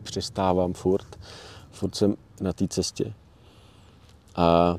přestávám 0.03 0.73
furt. 0.73 1.19
Furt 1.71 1.95
jsem 1.95 2.15
na 2.41 2.53
té 2.53 2.67
cestě. 2.67 3.13
A 4.35 4.75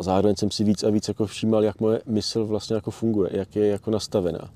zároveň 0.00 0.36
jsem 0.36 0.50
si 0.50 0.64
víc 0.64 0.82
a 0.82 0.90
víc 0.90 1.08
jako 1.08 1.26
všímal, 1.26 1.64
jak 1.64 1.80
moje 1.80 2.00
mysl 2.06 2.46
vlastně 2.46 2.74
jako 2.74 2.90
funguje, 2.90 3.30
jak 3.32 3.56
je 3.56 3.66
jako 3.66 3.90
nastavená. 3.90 4.50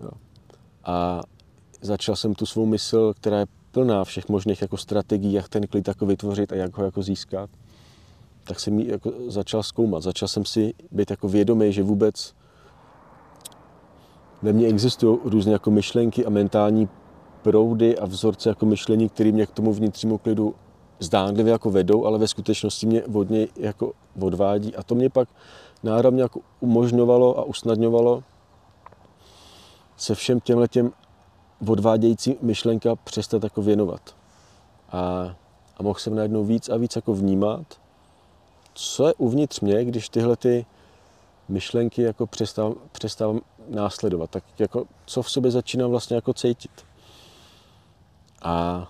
Jo. 0.00 0.10
A 0.84 1.20
začal 1.80 2.16
jsem 2.16 2.34
tu 2.34 2.46
svou 2.46 2.66
mysl, 2.66 3.14
která 3.14 3.38
je 3.38 3.46
plná 3.70 4.04
všech 4.04 4.28
možných 4.28 4.62
jako 4.62 4.76
strategií, 4.76 5.32
jak 5.32 5.48
ten 5.48 5.66
klid 5.66 5.88
jako 5.88 6.06
vytvořit 6.06 6.52
a 6.52 6.54
jak 6.54 6.76
ho 6.76 6.84
jako 6.84 7.02
získat, 7.02 7.50
tak 8.44 8.60
jsem 8.60 8.78
ji 8.78 8.90
jako 8.90 9.12
začal 9.26 9.62
zkoumat. 9.62 10.02
Začal 10.02 10.28
jsem 10.28 10.44
si 10.44 10.74
být 10.90 11.10
jako 11.10 11.28
vědomý, 11.28 11.72
že 11.72 11.82
vůbec 11.82 12.34
ve 14.42 14.52
mně 14.52 14.66
existují 14.66 15.18
různé 15.24 15.52
jako 15.52 15.70
myšlenky 15.70 16.26
a 16.26 16.30
mentální 16.30 16.88
proudy 17.42 17.98
a 17.98 18.06
vzorce 18.06 18.48
jako 18.48 18.66
myšlení, 18.66 19.08
které 19.08 19.32
mě 19.32 19.46
k 19.46 19.50
tomu 19.50 19.72
vnitřnímu 19.72 20.18
klidu 20.18 20.54
zdánlivě 20.98 21.52
jako 21.52 21.70
vedou, 21.70 22.06
ale 22.06 22.18
ve 22.18 22.28
skutečnosti 22.28 22.86
mě 22.86 23.04
od 23.04 23.30
něj 23.30 23.48
jako 23.56 23.92
odvádí. 24.20 24.76
A 24.76 24.82
to 24.82 24.94
mě 24.94 25.10
pak 25.10 25.28
náramně 25.82 26.22
jako 26.22 26.40
umožňovalo 26.60 27.38
a 27.38 27.42
usnadňovalo 27.44 28.22
se 29.96 30.14
všem 30.14 30.40
těmhle 30.40 30.68
těm 30.68 30.92
odvádějícím 31.68 32.36
myšlenka 32.42 32.96
přestat 32.96 33.44
jako 33.44 33.62
věnovat. 33.62 34.16
A, 34.92 35.00
a 35.76 35.82
mohl 35.82 35.98
jsem 35.98 36.14
najednou 36.14 36.44
víc 36.44 36.68
a 36.68 36.76
víc 36.76 36.96
jako 36.96 37.14
vnímat, 37.14 37.80
co 38.74 39.06
je 39.06 39.14
uvnitř 39.14 39.60
mě, 39.60 39.84
když 39.84 40.08
tyhle 40.08 40.36
ty 40.36 40.66
myšlenky 41.48 42.02
jako 42.02 42.26
přestávám, 42.26 42.74
přestávám 42.92 43.40
následovat. 43.68 44.30
Tak 44.30 44.44
jako, 44.58 44.84
co 45.06 45.22
v 45.22 45.30
sobě 45.30 45.50
začínám 45.50 45.90
vlastně 45.90 46.16
jako 46.16 46.34
cítit. 46.34 46.70
A 48.42 48.86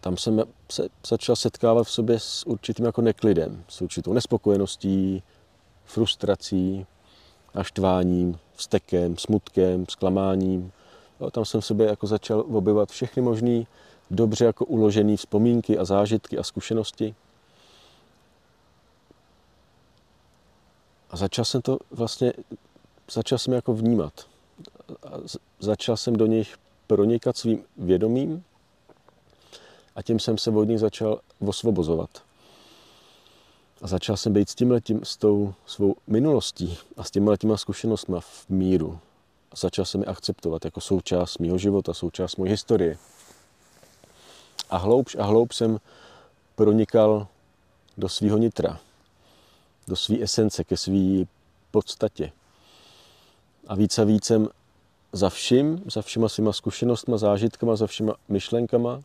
tam 0.00 0.16
jsem 0.16 0.42
se 0.70 0.88
začal 1.06 1.36
setkávat 1.36 1.86
v 1.86 1.90
sobě 1.90 2.20
s 2.20 2.46
určitým 2.46 2.84
jako 2.84 3.02
neklidem, 3.02 3.64
s 3.68 3.82
určitou 3.82 4.12
nespokojeností, 4.12 5.22
frustrací, 5.84 6.86
naštváním, 7.54 8.38
vztekem, 8.54 9.16
smutkem, 9.18 9.86
zklamáním. 9.88 10.72
Jo, 11.20 11.30
tam 11.30 11.44
jsem 11.44 11.60
v 11.60 11.66
sobě 11.66 11.86
jako 11.86 12.06
začal 12.06 12.44
objevovat 12.48 12.90
všechny 12.90 13.22
možné 13.22 13.64
dobře 14.10 14.44
jako 14.44 14.64
uložené 14.64 15.16
vzpomínky 15.16 15.78
a 15.78 15.84
zážitky 15.84 16.38
a 16.38 16.42
zkušenosti. 16.42 17.14
A 21.10 21.16
začal 21.16 21.44
jsem 21.44 21.62
to 21.62 21.78
vlastně, 21.90 22.32
začal 23.10 23.38
jsem 23.38 23.52
jako 23.52 23.74
vnímat. 23.74 24.12
A 25.02 25.10
začal 25.60 25.96
jsem 25.96 26.16
do 26.16 26.26
nich 26.26 26.56
pronikat 26.86 27.36
svým 27.36 27.64
vědomím 27.76 28.44
a 29.96 30.02
tím 30.02 30.18
jsem 30.18 30.38
se 30.38 30.50
od 30.50 30.64
nich 30.64 30.78
začal 30.78 31.20
osvobozovat. 31.46 32.10
A 33.82 33.86
začal 33.86 34.16
jsem 34.16 34.32
být 34.32 34.50
s 34.50 34.54
tím 34.54 34.70
letím, 34.70 35.00
s 35.04 35.16
tou 35.16 35.54
svou 35.66 35.94
minulostí 36.06 36.78
a 36.96 37.04
s 37.04 37.10
těmi 37.10 37.30
letíma 37.30 37.56
zkušenostmi 37.56 38.16
v 38.20 38.48
míru. 38.48 38.98
A 39.52 39.56
začal 39.56 39.84
jsem 39.84 40.00
je 40.00 40.06
akceptovat 40.06 40.64
jako 40.64 40.80
součást 40.80 41.38
mého 41.38 41.58
života, 41.58 41.94
součást 41.94 42.36
mojí 42.36 42.50
historie. 42.50 42.98
A 44.70 44.76
hloubš 44.76 45.14
a 45.14 45.24
hloub 45.24 45.52
jsem 45.52 45.80
pronikal 46.54 47.26
do 47.98 48.08
svého 48.08 48.38
nitra, 48.38 48.80
do 49.88 49.96
své 49.96 50.22
esence, 50.22 50.64
ke 50.64 50.76
své 50.76 51.24
podstatě. 51.70 52.32
A 53.66 53.74
víc 53.74 53.98
a 53.98 54.04
víc 54.04 54.24
jsem 54.24 54.48
za 55.16 55.30
vším, 55.30 55.82
za 55.86 56.02
všema 56.02 56.28
svýma 56.28 56.52
zkušenostma, 56.52 57.16
zážitkama, 57.16 57.76
za 57.76 57.86
všema 57.86 58.14
myšlenkama 58.28 59.02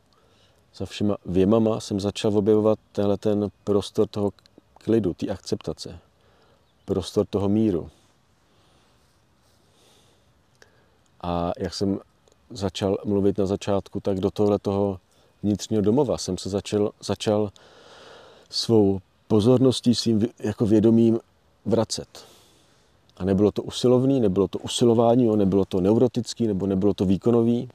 za 0.76 0.86
všema 0.86 1.18
věmama 1.26 1.80
jsem 1.80 2.00
začal 2.00 2.38
objevovat 2.38 2.80
tenhle 2.92 3.18
ten 3.18 3.50
prostor 3.64 4.08
toho 4.08 4.32
klidu, 4.74 5.14
té 5.14 5.28
akceptace, 5.28 6.00
prostor 6.86 7.26
toho 7.26 7.50
míru. 7.50 7.90
A 11.22 11.52
jak 11.58 11.74
jsem 11.74 12.00
začal 12.50 12.98
mluvit 13.06 13.38
na 13.38 13.46
začátku, 13.46 14.00
tak 14.00 14.20
do 14.20 14.32
tohle 14.32 14.60
toho 14.60 15.00
vnitřního 15.44 15.82
domova 15.82 16.18
jsem 16.18 16.38
se 16.38 16.50
začal, 16.50 16.92
začal 17.04 17.52
svou 18.50 19.02
pozorností, 19.28 19.96
svým 19.96 20.28
jako 20.40 20.66
vědomím 20.66 21.20
vracet. 21.66 22.31
A 23.18 23.26
nebylo 23.26 23.52
to 23.52 23.64
usilovný, 23.64 24.20
nebylo 24.20 24.48
to 24.48 24.60
usilování, 24.60 25.38
nebylo 25.38 25.66
to 25.66 25.82
neurotický, 25.82 26.48
nebo 26.48 26.68
nebylo 26.68 26.94
to 26.94 27.06
výkonový, 27.06 27.70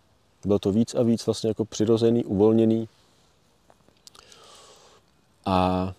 bylo 0.45 0.59
to 0.59 0.73
víc 0.73 0.95
a 0.95 1.03
víc 1.03 1.27
vlastně 1.27 1.49
jako 1.49 1.65
přirozený, 1.65 2.25
uvolněný. 2.25 2.89
A 5.47 5.93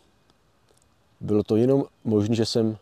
bylo 1.21 1.43
to 1.43 1.55
jenom 1.55 1.83
možné, 2.03 2.35
že 2.35 2.45
jsem 2.45 2.77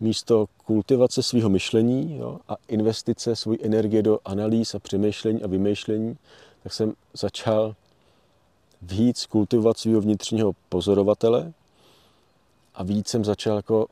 místo 0.00 0.46
kultivace 0.66 1.22
svého 1.22 1.48
myšlení 1.48 2.16
jo, 2.16 2.38
a 2.48 2.56
investice 2.68 3.36
své 3.36 3.56
energie 3.62 4.02
do 4.02 4.18
analýz 4.24 4.74
a 4.74 4.78
přemýšlení 4.78 5.42
a 5.42 5.46
vymýšlení, 5.46 6.16
tak 6.62 6.72
jsem 6.72 6.94
začal 7.14 7.74
víc 8.82 9.26
kultivovat 9.26 9.78
svého 9.78 10.00
vnitřního 10.00 10.52
pozorovatele 10.68 11.52
a 12.74 12.82
víc 12.82 13.08
jsem 13.08 13.24
začal 13.24 13.56
jako 13.56 13.86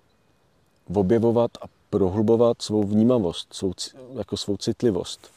objevovat 0.94 1.50
a 1.60 1.75
prohlubovat 1.90 2.62
svou 2.62 2.82
vnímavost, 2.82 3.54
svou, 3.54 3.72
jako 4.14 4.36
svou 4.36 4.56
citlivost. 4.56 5.30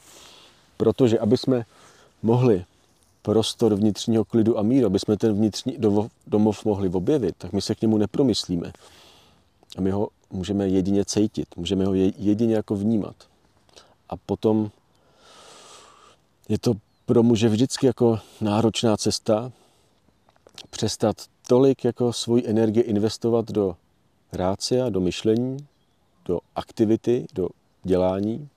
Protože 0.76 1.18
aby 1.18 1.36
jsme 1.36 1.64
mohli 2.22 2.64
prostor 3.22 3.74
vnitřního 3.74 4.24
klidu 4.24 4.58
a 4.58 4.62
míru, 4.62 4.86
aby 4.86 4.98
jsme 4.98 5.16
ten 5.16 5.34
vnitřní 5.34 5.76
domov 6.26 6.64
mohli 6.64 6.88
objevit, 6.88 7.34
tak 7.38 7.52
my 7.52 7.62
se 7.62 7.74
k 7.74 7.82
němu 7.82 7.98
nepromyslíme. 7.98 8.72
A 9.78 9.80
my 9.80 9.90
ho 9.90 10.08
můžeme 10.30 10.68
jedině 10.68 11.04
cítit, 11.04 11.56
můžeme 11.56 11.84
ho 11.84 11.94
jedině 11.94 12.54
jako 12.54 12.76
vnímat. 12.76 13.16
A 14.08 14.16
potom 14.16 14.70
je 16.48 16.58
to 16.58 16.74
pro 17.06 17.22
muže 17.22 17.48
vždycky 17.48 17.86
jako 17.86 18.18
náročná 18.40 18.96
cesta 18.96 19.52
přestat 20.70 21.16
tolik 21.48 21.84
jako 21.84 22.12
svoji 22.12 22.46
energie 22.46 22.84
investovat 22.84 23.50
do 23.50 23.76
rácia, 24.32 24.88
do 24.88 25.00
myšlení, 25.00 25.66
do 26.30 26.40
aktivity, 26.54 27.26
do 27.34 27.48
dělání, 27.82 28.48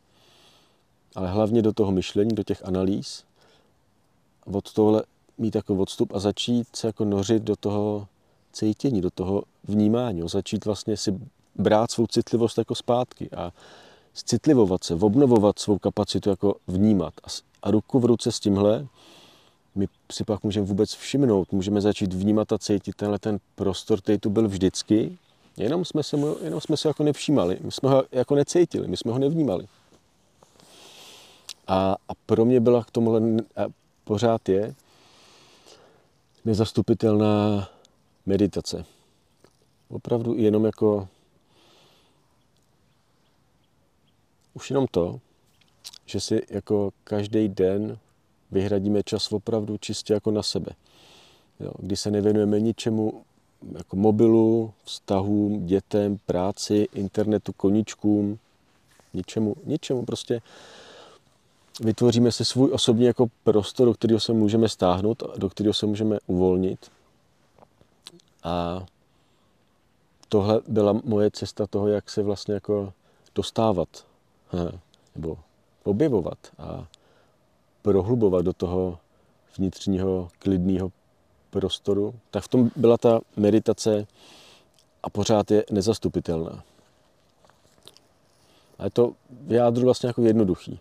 ale 1.16 1.28
hlavně 1.32 1.62
do 1.62 1.74
toho 1.74 1.92
myšlení, 1.92 2.36
do 2.36 2.44
těch 2.44 2.66
analýz 2.66 3.24
od 4.46 4.74
tohle 4.74 5.04
mít 5.38 5.56
jako 5.56 5.76
odstup 5.76 6.14
a 6.14 6.20
začít 6.20 6.68
se 6.76 6.88
jako 6.88 7.06
nořit 7.06 7.44
do 7.44 7.56
toho 7.56 8.08
cítění, 8.52 9.02
do 9.02 9.10
toho 9.10 9.44
vnímání, 9.64 10.20
jo. 10.20 10.28
začít 10.28 10.66
vlastně 10.66 10.98
si 10.98 11.20
brát 11.56 11.92
svou 11.92 12.08
citlivost 12.08 12.58
jako 12.58 12.76
zpátky 12.76 13.30
a 13.32 13.52
citlivovat 14.14 14.84
se, 14.84 14.94
obnovovat 14.94 15.60
svou 15.60 15.78
kapacitu 15.78 16.30
jako 16.30 16.56
vnímat. 16.68 17.14
A, 17.64 17.72
ruku 17.72 18.00
v 18.00 18.06
ruce 18.06 18.32
s 18.32 18.40
tímhle 18.40 18.88
my 19.76 19.88
si 20.12 20.24
pak 20.24 20.44
můžeme 20.44 20.66
vůbec 20.68 20.94
všimnout, 20.94 21.52
můžeme 21.52 21.82
začít 21.82 22.14
vnímat 22.14 22.54
a 22.54 22.58
cítit 22.58 22.96
tenhle 22.96 23.20
ten 23.20 23.40
prostor, 23.56 24.02
který 24.02 24.18
tu 24.18 24.30
byl 24.30 24.48
vždycky, 24.48 25.18
jenom 25.58 25.86
jsme 25.86 26.04
se, 26.04 26.18
jenom 26.44 26.62
jsme 26.62 26.78
se 26.78 26.88
jako 26.88 27.04
nevšímali, 27.04 27.60
my 27.62 27.72
jsme 27.72 27.90
ho 27.90 28.04
jako 28.12 28.36
necítili, 28.36 28.88
my 28.88 28.98
jsme 28.98 29.12
ho 29.12 29.20
nevnímali. 29.20 29.68
A, 31.68 31.96
a 32.08 32.14
pro 32.26 32.46
mě 32.46 32.60
byla 32.60 32.84
k 32.84 32.92
tomuhle, 32.92 33.22
a 33.56 33.66
pořád 34.04 34.50
je, 34.50 34.76
nezastupitelná 36.46 37.70
meditace. 38.26 38.86
Opravdu 39.90 40.36
jenom 40.36 40.66
jako 40.66 41.08
už 44.54 44.70
jenom 44.70 44.88
to, 44.92 45.20
že 46.06 46.20
si 46.20 46.42
jako 46.50 46.92
každý 47.04 47.48
den 47.48 47.98
vyhradíme 48.52 49.04
čas 49.04 49.32
opravdu 49.32 49.78
čistě 49.78 50.14
jako 50.14 50.32
na 50.32 50.44
sebe. 50.44 50.72
Jo, 51.60 51.72
kdy 51.80 51.96
se 51.96 52.12
nevěnujeme 52.12 52.60
ničemu 52.60 53.24
jako 53.78 53.96
mobilu, 53.96 54.74
vztahům, 54.84 55.66
dětem, 55.66 56.18
práci, 56.26 56.88
internetu, 56.94 57.54
koničkům, 57.54 58.40
ničemu, 59.14 59.56
ničemu 59.66 60.06
prostě 60.06 60.42
vytvoříme 61.82 62.32
si 62.32 62.46
svůj 62.46 62.72
osobní 62.74 63.06
jako 63.06 63.28
prostor, 63.44 63.88
do 63.88 63.94
kterého 63.94 64.20
se 64.20 64.34
můžeme 64.34 64.70
stáhnout, 64.70 65.24
do 65.38 65.50
kterého 65.50 65.74
se 65.74 65.86
můžeme 65.86 66.18
uvolnit. 66.28 66.92
A 68.44 68.86
tohle 70.30 70.62
byla 70.68 71.02
moje 71.04 71.32
cesta 71.32 71.68
toho, 71.68 71.88
jak 71.88 72.10
se 72.10 72.24
vlastně 72.24 72.54
jako 72.54 72.94
dostávat 73.36 74.06
nebo 75.16 75.38
objevovat 75.84 76.38
a 76.58 76.88
prohlubovat 77.82 78.46
do 78.46 78.54
toho 78.54 79.00
vnitřního 79.58 80.30
klidného 80.40 80.92
prostoru, 81.54 82.14
tak 82.32 82.44
v 82.44 82.48
tom 82.48 82.72
byla 82.76 82.98
ta 82.98 83.22
meditace 83.36 84.08
a 85.04 85.10
pořád 85.10 85.52
je 85.52 85.66
nezastupitelná. 85.72 86.64
A 88.80 88.84
je 88.84 88.90
to 88.90 89.14
v 89.32 89.52
jádru 89.52 89.86
vlastně 89.86 90.08
jako 90.08 90.22
jednoduchý. 90.22 90.80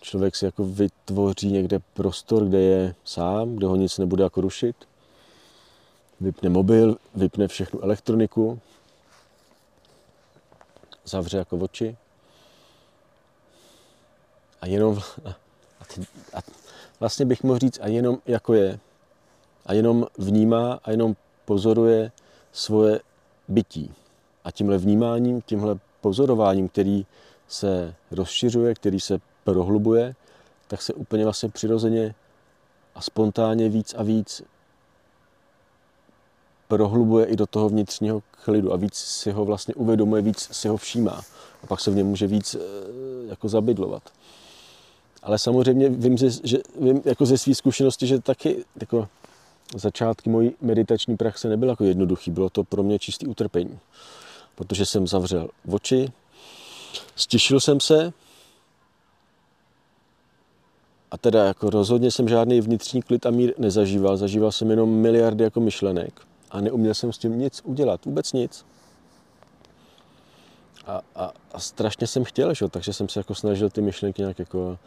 Člověk 0.00 0.36
si 0.36 0.44
jako 0.44 0.64
vytvoří 0.64 1.52
někde 1.52 1.78
prostor, 1.78 2.44
kde 2.44 2.60
je 2.60 2.94
sám, 3.04 3.56
kde 3.56 3.66
ho 3.66 3.76
nic 3.76 3.98
nebude 3.98 4.24
jako 4.24 4.40
rušit. 4.40 4.76
Vypne 6.20 6.48
mobil, 6.48 6.96
vypne 7.14 7.48
všechnu 7.48 7.80
elektroniku, 7.80 8.60
zavře 11.04 11.38
jako 11.38 11.56
oči 11.56 11.96
a 14.62 14.66
jenom, 14.66 15.00
a, 15.24 15.30
a 16.34 16.40
vlastně 17.00 17.26
bych 17.26 17.42
mohl 17.42 17.58
říct, 17.58 17.78
a 17.82 17.86
jenom 17.86 18.18
jako 18.26 18.54
je, 18.54 18.78
a 19.66 19.72
jenom 19.72 20.06
vnímá 20.18 20.80
a 20.84 20.90
jenom 20.90 21.16
pozoruje 21.44 22.12
svoje 22.52 23.00
bytí. 23.48 23.94
A 24.44 24.50
tímhle 24.50 24.78
vnímáním, 24.78 25.42
tímhle 25.42 25.78
pozorováním, 26.00 26.68
který 26.68 27.06
se 27.48 27.94
rozšiřuje, 28.10 28.74
který 28.74 29.00
se 29.00 29.18
prohlubuje, 29.44 30.14
tak 30.68 30.82
se 30.82 30.94
úplně 30.94 31.24
vlastně 31.24 31.48
přirozeně 31.48 32.14
a 32.94 33.00
spontánně 33.00 33.68
víc 33.68 33.94
a 33.94 34.02
víc 34.02 34.42
prohlubuje 36.68 37.26
i 37.26 37.36
do 37.36 37.46
toho 37.46 37.68
vnitřního 37.68 38.22
klidu 38.44 38.72
a 38.72 38.76
víc 38.76 38.94
si 38.94 39.30
ho 39.30 39.44
vlastně 39.44 39.74
uvědomuje, 39.74 40.22
víc 40.22 40.48
si 40.52 40.68
ho 40.68 40.76
všímá. 40.76 41.22
A 41.62 41.66
pak 41.66 41.80
se 41.80 41.90
v 41.90 41.94
něm 41.94 42.06
může 42.06 42.26
víc 42.26 42.54
eh, 42.54 42.58
jako 43.28 43.48
zabydlovat. 43.48 44.02
Ale 45.22 45.38
samozřejmě 45.38 45.88
vím, 45.88 46.16
že, 46.16 46.30
vím 46.80 47.02
jako 47.04 47.26
ze 47.26 47.38
své 47.38 47.54
zkušenosti, 47.54 48.06
že 48.06 48.20
taky 48.20 48.64
jako 48.80 49.08
začátky 49.76 50.30
mojí 50.30 50.54
meditační 50.60 51.16
praxe 51.16 51.48
nebyly 51.48 51.70
jako 51.70 51.84
jednoduchý. 51.84 52.30
Bylo 52.30 52.50
to 52.50 52.64
pro 52.64 52.82
mě 52.82 52.98
čistý 52.98 53.26
utrpení. 53.26 53.78
Protože 54.54 54.86
jsem 54.86 55.06
zavřel 55.06 55.48
oči, 55.68 56.12
stišil 57.16 57.60
jsem 57.60 57.80
se 57.80 58.12
a 61.10 61.18
teda 61.18 61.44
jako 61.44 61.70
rozhodně 61.70 62.10
jsem 62.10 62.28
žádný 62.28 62.60
vnitřní 62.60 63.02
klid 63.02 63.26
a 63.26 63.30
mír 63.30 63.54
nezažíval. 63.58 64.16
Zažíval 64.16 64.52
jsem 64.52 64.70
jenom 64.70 64.90
miliardy 64.90 65.44
jako 65.44 65.60
myšlenek 65.60 66.20
a 66.50 66.60
neuměl 66.60 66.94
jsem 66.94 67.12
s 67.12 67.18
tím 67.18 67.38
nic 67.38 67.60
udělat. 67.64 68.04
Vůbec 68.04 68.32
nic. 68.32 68.64
A, 70.86 71.00
a, 71.16 71.32
a 71.52 71.60
strašně 71.60 72.06
jsem 72.06 72.24
chtěl, 72.24 72.54
že? 72.54 72.68
takže 72.68 72.92
jsem 72.92 73.08
se 73.08 73.20
jako 73.20 73.34
snažil 73.34 73.70
ty 73.70 73.80
myšlenky 73.80 74.22
nějak 74.22 74.38
jako 74.38 74.78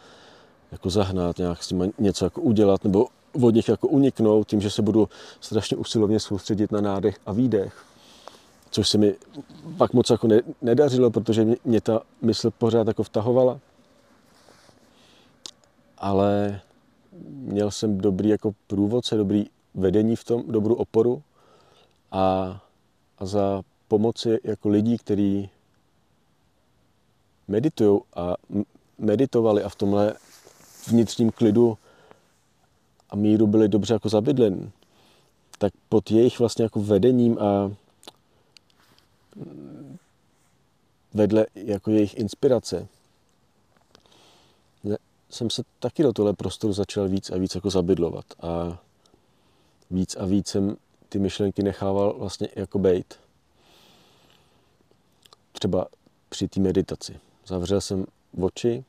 jako 0.72 0.90
zahnat, 0.90 1.38
nějak 1.38 1.64
s 1.64 1.68
tím 1.68 1.94
něco 2.00 2.26
jako 2.26 2.42
udělat, 2.42 2.84
nebo 2.84 3.08
od 3.42 3.56
nich 3.56 3.68
jako 3.68 3.88
uniknout 3.88 4.48
tím, 4.48 4.62
že 4.62 4.70
se 4.70 4.82
budu 4.82 5.10
strašně 5.42 5.78
usilovně 5.78 6.20
soustředit 6.20 6.72
na 6.72 6.82
nádech 6.82 7.20
a 7.26 7.32
výdech. 7.32 7.86
Což 8.70 8.90
se 8.90 8.98
mi 8.98 9.16
pak 9.78 9.94
moc 9.94 10.10
jako 10.10 10.28
ne, 10.28 10.42
nedařilo, 10.62 11.12
protože 11.12 11.46
mě, 11.46 11.56
mě 11.66 11.82
ta 11.82 12.02
mysl 12.22 12.52
pořád 12.52 12.88
jako 12.88 13.04
vtahovala. 13.04 13.60
Ale 15.98 16.62
měl 17.30 17.72
jsem 17.72 17.98
dobrý 17.98 18.30
jako 18.30 18.52
průvodce, 18.68 19.18
dobrý 19.18 19.46
vedení 19.74 20.16
v 20.16 20.24
tom, 20.24 20.44
dobrou 20.48 20.76
oporu 20.76 21.22
a, 22.12 22.60
a 23.18 23.26
za 23.26 23.62
pomoci 23.88 24.40
jako 24.44 24.70
lidí, 24.70 24.98
kteří 24.98 25.50
meditují 27.48 28.02
a 28.16 28.36
meditovali 28.98 29.64
a 29.64 29.70
v 29.70 29.76
tomhle 29.76 30.14
vnitřním 30.88 31.32
klidu 31.32 31.78
a 33.16 33.18
míru 33.18 33.48
byli 33.48 33.68
dobře 33.68 33.94
jako 33.94 34.10
zabydlen, 34.10 34.72
tak 35.58 35.74
pod 35.90 36.12
jejich 36.12 36.40
vlastně 36.40 36.64
jako 36.64 36.82
vedením 36.82 37.38
a 37.40 37.72
vedle 41.14 41.46
jako 41.56 41.92
jejich 41.92 42.18
inspirace 42.18 42.88
jsem 45.30 45.50
se 45.50 45.64
taky 45.80 46.04
do 46.04 46.14
tohle 46.14 46.34
prostoru 46.34 46.74
začal 46.74 47.08
víc 47.08 47.30
a 47.30 47.38
víc 47.38 47.56
jako 47.56 47.70
zabydlovat 47.70 48.26
a 48.42 48.80
víc 49.92 50.16
a 50.16 50.26
víc 50.26 50.48
jsem 50.48 50.78
ty 51.10 51.20
myšlenky 51.20 51.64
nechával 51.64 52.16
vlastně 52.20 52.48
jako 52.56 52.80
bejt. 52.80 53.20
Třeba 55.52 55.88
při 56.30 56.48
té 56.48 56.60
meditaci. 56.60 57.20
Zavřel 57.48 57.82
jsem 57.82 58.06
oči 58.42 58.86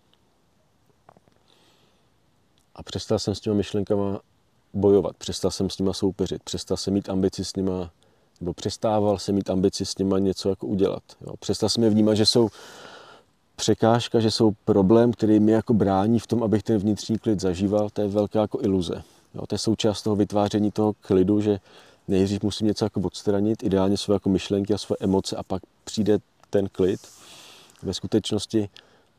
a 2.77 2.83
přestal 2.83 3.19
jsem 3.19 3.35
s 3.35 3.41
těma 3.41 3.57
myšlenkama 3.57 4.21
bojovat, 4.75 5.17
přestal 5.17 5.51
jsem 5.51 5.71
s 5.71 5.79
nima 5.79 5.93
soupeřit, 5.93 6.43
přestal 6.43 6.77
jsem 6.77 6.95
mít 6.95 7.09
ambici 7.09 7.45
s 7.45 7.57
nima, 7.57 7.91
nebo 8.41 8.55
přestával 8.55 9.19
jsem 9.19 9.35
mít 9.35 9.51
ambici 9.51 9.87
s 9.87 9.99
nima 9.99 10.19
něco 10.19 10.49
jako 10.49 10.67
udělat. 10.67 11.03
Jo. 11.27 11.35
Přestal 11.39 11.69
jsem 11.69 11.85
je 11.85 11.91
vnímat, 11.91 12.15
že 12.15 12.27
jsou 12.27 12.49
překážka, 13.57 14.21
že 14.21 14.31
jsou 14.31 14.53
problém, 14.65 15.13
který 15.13 15.41
mi 15.41 15.53
jako 15.53 15.75
brání 15.75 16.19
v 16.19 16.27
tom, 16.27 16.43
abych 16.43 16.63
ten 16.63 16.79
vnitřní 16.79 17.19
klid 17.19 17.41
zažíval, 17.41 17.91
to 17.91 18.01
je 18.01 18.09
velká 18.09 18.41
jako 18.41 18.59
iluze. 18.63 19.03
Jo. 19.35 19.47
To 19.47 19.55
je 19.55 19.59
součást 19.59 20.03
toho 20.03 20.17
vytváření 20.17 20.71
toho 20.71 20.93
klidu, 20.93 21.41
že 21.41 21.61
nejdřív 22.09 22.43
musím 22.43 22.67
něco 22.67 22.85
jako 22.85 23.01
odstranit, 23.01 23.63
ideálně 23.63 23.97
své 23.97 24.15
jako 24.15 24.29
myšlenky 24.29 24.75
a 24.75 24.79
své 24.79 24.97
emoce 25.01 25.37
a 25.37 25.43
pak 25.43 25.63
přijde 25.85 26.19
ten 26.51 26.69
klid. 26.69 27.01
Ve 27.83 27.95
skutečnosti 27.95 28.69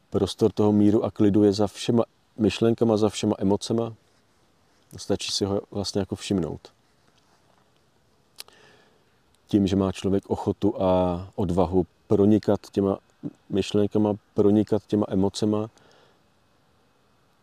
prostor 0.09 0.51
toho 0.51 0.71
míru 0.71 1.05
a 1.05 1.11
klidu 1.11 1.43
je 1.43 1.53
za 1.53 1.67
všema 1.67 2.03
myšlenkama, 2.37 2.97
za 2.97 3.09
všema 3.09 3.35
emocema. 3.37 3.93
Stačí 4.97 5.31
si 5.31 5.45
ho 5.45 5.61
vlastně 5.71 5.99
jako 5.99 6.15
všimnout. 6.15 6.71
Tím, 9.47 9.67
že 9.67 9.75
má 9.75 9.91
člověk 9.91 10.29
ochotu 10.29 10.81
a 10.81 11.27
odvahu 11.35 11.85
pronikat 12.07 12.59
těma 12.71 12.97
myšlenkama, 13.49 14.13
pronikat 14.33 14.83
těma 14.87 15.05
emocema 15.09 15.69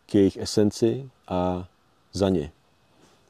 k 0.05 0.15
jejich 0.15 0.37
esenci 0.37 1.09
a 1.27 1.67
za 2.13 2.29
ně. 2.29 2.51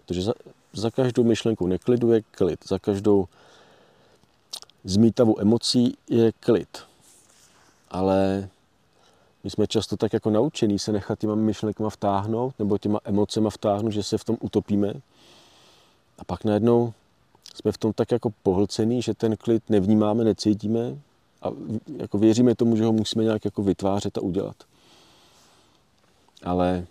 Protože 0.05 0.21
za, 0.21 0.33
za 0.73 0.91
každou 0.91 1.23
myšlenku 1.23 1.67
neklidu 1.67 2.11
je 2.11 2.21
klid, 2.21 2.67
za 2.67 2.79
každou 2.79 3.27
zmítavou 4.83 5.39
emocí 5.39 5.97
je 6.09 6.31
klid. 6.31 6.83
Ale 7.89 8.49
my 9.45 9.51
jsme 9.51 9.67
často 9.67 9.97
tak 9.97 10.13
jako 10.13 10.29
naučení 10.29 10.79
se 10.79 10.91
nechat 10.91 11.19
těma 11.19 11.35
myšlenkama 11.35 11.89
vtáhnout 11.89 12.59
nebo 12.59 12.77
těma 12.77 12.99
emocema 13.03 13.49
vtáhnout, 13.49 13.91
že 13.91 14.03
se 14.03 14.17
v 14.17 14.23
tom 14.23 14.37
utopíme. 14.41 14.93
A 16.17 16.23
pak 16.23 16.43
najednou 16.43 16.93
jsme 17.53 17.71
v 17.71 17.77
tom 17.77 17.93
tak 17.93 18.11
jako 18.11 18.29
pohlcený, 18.43 19.01
že 19.01 19.13
ten 19.13 19.37
klid 19.37 19.69
nevnímáme, 19.69 20.23
necítíme 20.23 20.97
a 21.41 21.49
jako 21.97 22.17
věříme 22.17 22.55
tomu, 22.55 22.75
že 22.75 22.85
ho 22.85 22.93
musíme 22.93 23.23
nějak 23.23 23.45
jako 23.45 23.63
vytvářet 23.63 24.17
a 24.17 24.21
udělat. 24.21 24.55
Ale 26.43 26.85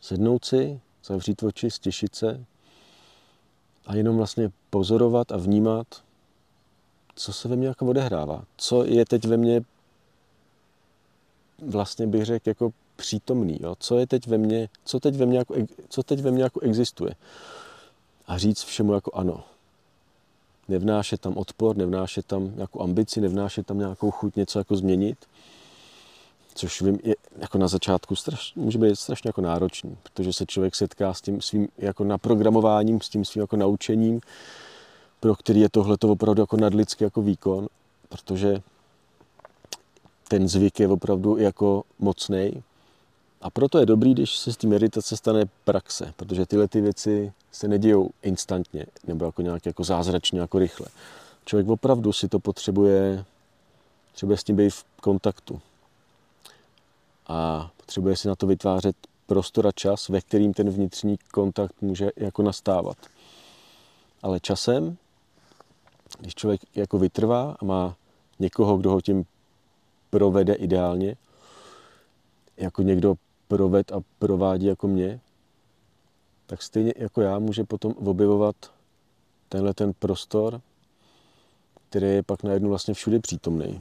sednout 0.00 0.44
si, 0.44 0.80
zavřít 1.04 1.42
oči, 1.42 1.70
stěšit 1.70 2.14
se 2.14 2.44
a 3.86 3.94
jenom 3.94 4.16
vlastně 4.16 4.50
pozorovat 4.70 5.32
a 5.32 5.36
vnímat, 5.36 5.86
co 7.14 7.32
se 7.32 7.48
ve 7.48 7.56
mně 7.56 7.68
jako 7.68 7.86
odehrává. 7.86 8.44
Co 8.56 8.84
je 8.84 9.04
teď 9.06 9.24
ve 9.24 9.36
mně 9.36 9.62
vlastně 11.62 12.06
bych 12.06 12.24
řekl 12.24 12.48
jako 12.48 12.72
přítomný. 12.96 13.58
Jo? 13.62 13.76
Co 13.78 13.98
je 13.98 14.06
teď 14.06 14.26
ve 14.26 14.38
mně, 14.38 14.68
co 14.84 15.00
teď 15.00 15.14
ve 15.14 15.26
mně 15.26 15.38
jako, 15.38 15.54
co 15.88 16.02
teď 16.02 16.20
ve 16.20 16.30
mně 16.30 16.42
jako 16.42 16.60
existuje. 16.60 17.14
A 18.26 18.38
říct 18.38 18.62
všemu 18.62 18.92
jako 18.92 19.10
ano. 19.14 19.44
Nevnášet 20.68 21.20
tam 21.20 21.36
odpor, 21.36 21.76
nevnášet 21.76 22.26
tam 22.26 22.52
nějakou 22.54 22.82
ambici, 22.82 23.20
nevnášet 23.20 23.66
tam 23.66 23.78
nějakou 23.78 24.10
chuť 24.10 24.36
něco 24.36 24.58
jako 24.58 24.76
změnit. 24.76 25.18
Což 26.54 26.82
vím, 26.82 26.98
je 27.02 27.14
jako 27.38 27.58
na 27.58 27.68
začátku 27.68 28.16
straš, 28.16 28.52
může 28.56 28.78
být 28.78 28.96
strašně 28.96 29.28
jako 29.28 29.40
náročný, 29.40 29.96
protože 30.02 30.32
se 30.32 30.46
člověk 30.46 30.74
setká 30.74 31.14
s 31.14 31.20
tím 31.20 31.40
svým 31.40 31.68
jako 31.78 32.04
naprogramováním, 32.04 33.00
s 33.00 33.08
tím 33.08 33.24
svým 33.24 33.40
jako 33.40 33.56
naučením, 33.56 34.20
pro 35.20 35.34
který 35.34 35.60
je 35.60 35.68
tohle 35.68 35.96
opravdu 36.02 36.42
jako 36.42 36.56
nadlidský 36.56 37.04
jako 37.04 37.22
výkon, 37.22 37.68
protože 38.08 38.62
ten 40.28 40.48
zvyk 40.48 40.80
je 40.80 40.88
opravdu 40.88 41.36
jako 41.36 41.84
mocný. 41.98 42.62
A 43.40 43.50
proto 43.50 43.78
je 43.78 43.86
dobrý, 43.86 44.14
když 44.14 44.36
se 44.36 44.52
z 44.52 44.56
té 44.56 44.66
meditace 44.66 45.16
stane 45.16 45.44
praxe, 45.64 46.12
protože 46.16 46.46
tyhle 46.46 46.68
ty 46.68 46.80
věci 46.80 47.32
se 47.52 47.68
nedějou 47.68 48.10
instantně 48.22 48.86
nebo 49.06 49.24
jako 49.24 49.42
nějak 49.42 49.66
jako 49.66 49.84
zázračně, 49.84 50.40
jako 50.40 50.58
rychle. 50.58 50.86
Člověk 51.44 51.68
opravdu 51.68 52.12
si 52.12 52.28
to 52.28 52.38
potřebuje, 52.38 53.24
třeba 54.12 54.36
s 54.36 54.44
tím 54.44 54.56
být 54.56 54.70
v 54.70 54.84
kontaktu. 55.00 55.60
A 57.26 57.70
potřebuje 57.76 58.16
si 58.16 58.28
na 58.28 58.34
to 58.34 58.46
vytvářet 58.46 58.96
prostor 59.26 59.66
a 59.66 59.72
čas, 59.72 60.08
ve 60.08 60.20
kterým 60.20 60.54
ten 60.54 60.70
vnitřní 60.70 61.18
kontakt 61.32 61.74
může 61.80 62.10
jako 62.16 62.42
nastávat. 62.42 62.96
Ale 64.22 64.40
časem, 64.40 64.96
když 66.18 66.34
člověk 66.34 66.60
jako 66.74 66.98
vytrvá 66.98 67.56
a 67.60 67.64
má 67.64 67.96
někoho, 68.38 68.76
kdo 68.76 68.90
ho 68.90 69.00
tím 69.00 69.24
provede 70.10 70.54
ideálně, 70.54 71.16
jako 72.56 72.82
někdo 72.82 73.14
proved 73.48 73.92
a 73.92 74.00
provádí 74.18 74.66
jako 74.66 74.88
mě, 74.88 75.20
tak 76.46 76.62
stejně 76.62 76.94
jako 76.96 77.20
já 77.20 77.38
může 77.38 77.64
potom 77.64 77.92
objevovat 77.92 78.56
tenhle 79.48 79.74
ten 79.74 79.92
prostor, 79.98 80.60
který 81.88 82.06
je 82.06 82.22
pak 82.22 82.42
najednou 82.42 82.68
vlastně 82.68 82.94
všude 82.94 83.20
přítomný. 83.20 83.80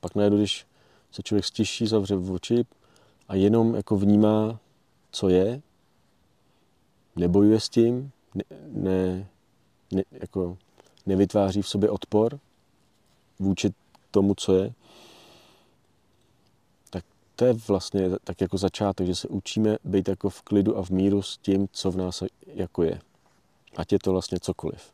Pak 0.00 0.14
najednou, 0.14 0.38
když 0.38 0.66
se 1.12 1.22
člověk 1.22 1.44
stěší, 1.44 1.86
zavře 1.86 2.16
v 2.16 2.32
oči 2.32 2.64
a 3.28 3.34
jenom 3.34 3.74
jako 3.74 3.96
vnímá, 3.96 4.58
co 5.12 5.28
je, 5.28 5.60
nebojuje 7.16 7.60
s 7.60 7.68
tím, 7.68 8.10
ne, 8.34 8.44
ne, 8.66 9.28
ne, 9.92 10.02
jako 10.10 10.58
nevytváří 11.06 11.62
v 11.62 11.68
sobě 11.68 11.90
odpor 11.90 12.38
vůči 13.38 13.70
tomu, 14.10 14.34
co 14.34 14.54
je, 14.56 14.72
to 17.40 17.46
je 17.46 17.52
vlastně 17.52 18.10
tak 18.24 18.40
jako 18.40 18.58
začátek, 18.58 19.06
že 19.06 19.14
se 19.14 19.28
učíme 19.28 19.76
být 19.84 20.08
jako 20.08 20.30
v 20.30 20.42
klidu 20.42 20.78
a 20.78 20.82
v 20.82 20.90
míru 20.90 21.22
s 21.22 21.38
tím, 21.38 21.68
co 21.72 21.90
v 21.90 21.96
nás 21.96 22.22
jako 22.46 22.82
je. 22.82 23.00
Ať 23.76 23.92
je 23.92 23.98
to 23.98 24.12
vlastně 24.12 24.40
cokoliv. 24.40 24.92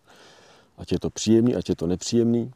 Ať 0.78 0.92
je 0.92 0.98
to 1.00 1.10
příjemný, 1.10 1.54
ať 1.54 1.68
je 1.68 1.76
to 1.76 1.86
nepříjemný. 1.86 2.52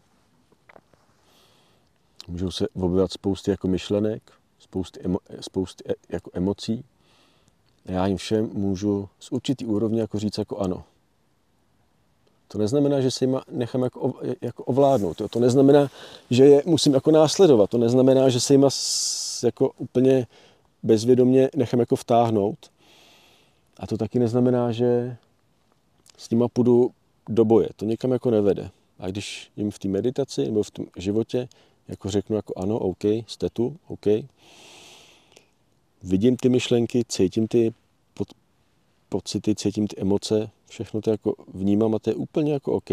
Můžou 2.29 2.50
se 2.50 2.68
objevovat 2.68 3.12
spousty 3.12 3.50
jako 3.50 3.68
myšlenek, 3.68 4.33
spousty, 4.59 5.00
emo, 5.05 5.18
spousty 5.40 5.85
e, 5.88 5.94
jako 6.09 6.31
emocí. 6.35 6.85
A 7.87 7.92
já 7.92 8.07
jim 8.07 8.16
všem 8.16 8.50
můžu 8.53 9.09
z 9.20 9.33
určitý 9.33 9.66
úrovně 9.66 10.00
jako 10.00 10.18
říct 10.18 10.38
jako 10.38 10.59
ano. 10.59 10.85
To 12.48 12.59
neznamená, 12.59 13.00
že 13.00 13.11
se 13.11 13.24
jim 13.24 13.40
nechám 13.50 13.83
jako, 13.83 14.14
jako 14.40 14.64
ovládnout. 14.64 15.16
To, 15.16 15.29
to 15.29 15.40
neznamená, 15.40 15.90
že 16.31 16.44
je 16.44 16.62
musím 16.66 16.94
jako 16.94 17.11
následovat. 17.11 17.70
To 17.70 17.79
neznamená, 17.79 18.29
že 18.29 18.40
se 18.40 18.55
jim 18.55 18.64
jako 19.42 19.70
úplně 19.79 20.26
bezvědomně 20.83 21.48
nechám 21.57 21.81
jako 21.81 21.96
vtáhnout. 21.96 22.70
A 23.76 23.87
to 23.87 23.96
taky 23.96 24.18
neznamená, 24.18 24.72
že 24.72 25.16
s 26.16 26.31
nima 26.31 26.48
půjdu 26.48 26.90
do 27.29 27.44
boje. 27.44 27.68
To 27.76 27.85
někam 27.85 28.12
jako 28.12 28.31
nevede. 28.31 28.70
A 28.98 29.09
když 29.09 29.50
jim 29.57 29.70
v 29.70 29.79
té 29.79 29.88
meditaci 29.88 30.44
nebo 30.44 30.62
v 30.62 30.70
tom 30.70 30.87
životě 30.96 31.48
jako 31.88 32.11
řeknu 32.11 32.37
jako 32.37 32.53
ano, 32.57 32.79
OK, 32.79 33.05
jste 33.05 33.50
tu, 33.50 33.76
OK, 33.88 34.07
vidím 36.03 36.37
ty 36.37 36.48
myšlenky, 36.48 37.03
cítím 37.09 37.48
ty 37.48 37.74
pod, 38.14 38.29
pocity, 39.09 39.55
cítím 39.55 39.87
ty 39.87 40.00
emoce, 40.00 40.50
všechno 40.68 41.00
to 41.00 41.11
jako 41.11 41.35
vnímám 41.55 41.94
a 41.94 41.98
to 41.98 42.11
je 42.11 42.14
úplně 42.14 42.53
jako 42.53 42.72
OK. 42.72 42.90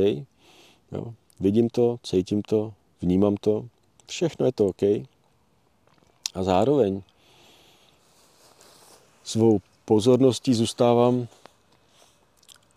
Jo. 0.92 1.14
Vidím 1.40 1.70
to, 1.70 2.00
cítím 2.04 2.42
to, 2.42 2.74
vnímám 3.02 3.36
to, 3.38 3.68
všechno 4.08 4.46
je 4.46 4.52
to 4.52 4.66
OK. 4.66 4.82
A 6.34 6.44
zároveň 6.44 7.02
svou 9.24 9.60
pozorností 9.86 10.54
zůstávám 10.54 11.28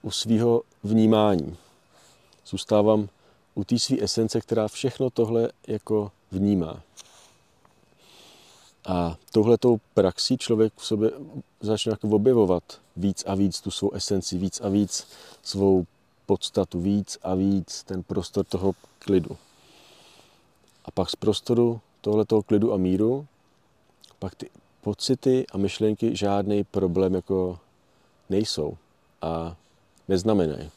u 0.03 0.11
svého 0.11 0.63
vnímání. 0.85 1.57
Zůstávám 2.47 3.09
u 3.55 3.65
té 3.65 3.79
své 3.79 3.97
esence, 4.01 4.41
která 4.41 4.69
všechno 4.69 5.11
tohle 5.11 5.51
jako 5.67 6.13
vnímá. 6.33 6.83
A 8.87 9.17
touhletou 9.33 9.81
praxí 9.95 10.39
člověk 10.39 10.73
v 10.77 10.87
sobě 10.87 11.11
začne 11.61 11.91
jako 11.91 12.09
objevovat 12.09 12.81
víc 12.97 13.25
a 13.27 13.35
víc 13.35 13.61
tu 13.61 13.71
svou 13.71 13.93
esenci, 13.93 14.39
víc 14.39 14.61
a 14.61 14.69
víc 14.69 15.07
svou 15.43 15.87
podstatu, 16.27 16.81
víc 16.81 17.19
a 17.23 17.35
víc 17.35 17.83
ten 17.83 18.03
prostor 18.03 18.45
toho 18.45 18.73
klidu. 18.99 19.37
A 20.85 20.91
pak 20.91 21.11
z 21.11 21.17
prostoru 21.17 21.81
tohletoho 22.01 22.43
klidu 22.43 22.73
a 22.73 22.77
míru 22.77 23.27
pak 24.21 24.35
ty 24.35 24.51
pocity 24.81 25.47
a 25.53 25.59
myšlenky 25.59 26.17
žádný 26.17 26.65
problém 26.65 27.15
jako 27.15 27.59
nejsou 28.31 28.77
a 29.23 29.57
neznamenají. 30.09 30.71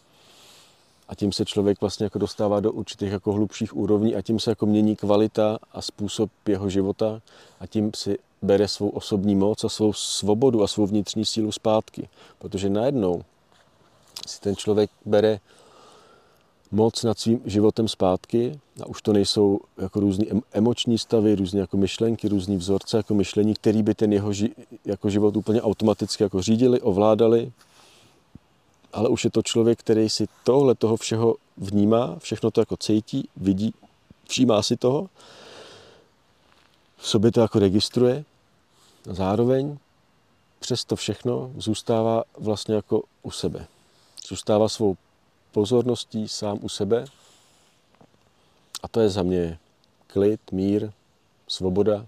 A 1.10 1.15
tím 1.15 1.32
se 1.32 1.45
člověk 1.45 1.82
vlastně 1.82 2.03
jako 2.03 2.19
dostává 2.19 2.60
do 2.60 2.71
určitých 2.71 3.12
jako 3.12 3.34
hlubších 3.34 3.75
úrovní 3.75 4.15
a 4.15 4.21
tím 4.21 4.39
se 4.39 4.51
jako 4.51 4.65
mění 4.65 4.95
kvalita 4.95 5.60
a 5.71 5.82
způsob 5.82 6.32
jeho 6.47 6.69
života 6.69 7.21
a 7.60 7.67
tím 7.67 7.91
si 7.95 8.19
bere 8.41 8.67
svou 8.67 8.89
osobní 8.89 9.36
moc 9.36 9.63
a 9.63 9.69
svou 9.69 9.93
svobodu 9.93 10.63
a 10.63 10.67
svou 10.67 10.88
vnitřní 10.88 11.25
sílu 11.25 11.51
zpátky. 11.51 12.10
Protože 12.39 12.69
najednou 12.69 13.23
si 14.27 14.41
ten 14.41 14.56
člověk 14.56 14.91
bere 15.06 15.39
moc 16.73 17.03
nad 17.03 17.19
svým 17.19 17.41
životem 17.45 17.88
zpátky 17.88 18.59
a 18.81 18.86
už 18.86 19.01
to 19.01 19.13
nejsou 19.13 19.59
jako 19.77 19.99
různé 19.99 20.25
emoční 20.51 20.97
stavy, 20.97 21.36
různé 21.36 21.59
jako 21.59 21.77
myšlenky, 21.77 22.27
různé 22.27 22.57
vzorce 22.57 22.97
jako 22.97 23.13
myšlení, 23.13 23.53
který 23.53 23.83
by 23.83 23.95
ten 23.95 24.13
jeho 24.13 24.29
ži- 24.29 24.53
jako 24.86 25.09
život 25.09 25.38
úplně 25.38 25.62
automaticky 25.62 26.23
jako 26.23 26.41
řídili, 26.41 26.81
ovládali. 26.81 27.51
Ale 28.93 29.09
už 29.09 29.23
je 29.23 29.29
to 29.29 29.41
člověk, 29.41 29.79
který 29.79 30.09
si 30.09 30.27
tohle 30.43 30.75
toho 30.75 30.97
všeho 30.97 31.36
vnímá, 31.57 32.15
všechno 32.19 32.51
to 32.51 32.62
jako 32.62 32.77
cítí, 32.77 33.29
vidí, 33.38 33.73
všímá 34.27 34.62
si 34.62 34.77
toho, 34.77 35.09
v 36.97 37.07
sobě 37.07 37.31
to 37.31 37.41
jako 37.41 37.59
registruje 37.59 38.25
a 39.09 39.13
zároveň 39.13 39.77
přes 40.59 40.86
to 40.86 40.95
všechno 40.95 41.51
zůstává 41.57 42.23
vlastně 42.38 42.75
jako 42.75 43.03
u 43.23 43.31
sebe. 43.31 43.67
Zůstává 44.27 44.69
svou 44.69 44.95
pozorností 45.53 46.27
sám 46.27 46.59
u 46.61 46.69
sebe. 46.69 47.05
A 48.83 48.87
to 48.87 48.99
je 48.99 49.09
za 49.09 49.23
mě 49.23 49.57
klid, 50.07 50.39
mír, 50.51 50.91
svoboda. 51.47 52.05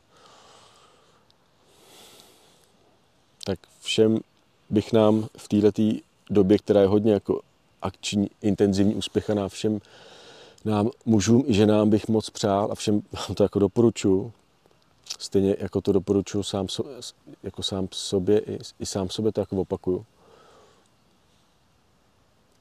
Tak 3.46 3.60
všem 3.82 4.20
bych 4.70 4.94
nám 4.94 5.28
v 5.38 5.48
této 5.48 5.84
době, 6.30 6.58
která 6.58 6.82
je 6.82 6.88
hodně 6.88 7.14
jako 7.14 7.42
akční, 7.82 8.30
intenzivní, 8.42 8.96
uspěchaná, 8.96 9.50
všem 9.50 9.80
nám, 10.66 10.90
mužům 11.06 11.44
i 11.48 11.54
ženám 11.54 11.90
bych 11.90 12.08
moc 12.08 12.30
přál 12.30 12.72
a 12.72 12.76
všem 12.76 13.02
vám 13.14 13.36
to 13.36 13.44
jako 13.44 13.60
doporučuji. 13.60 14.32
Stejně 15.20 15.56
jako 15.60 15.82
to 15.82 15.92
doporučuji 15.92 16.44
sám, 16.44 16.68
jako 17.44 17.64
sám 17.64 17.88
sobě, 17.92 18.40
i, 18.40 18.60
i 18.80 18.86
sám 18.86 19.10
sobě 19.10 19.32
to 19.32 19.40
jako 19.40 19.56
opakuju 19.56 20.06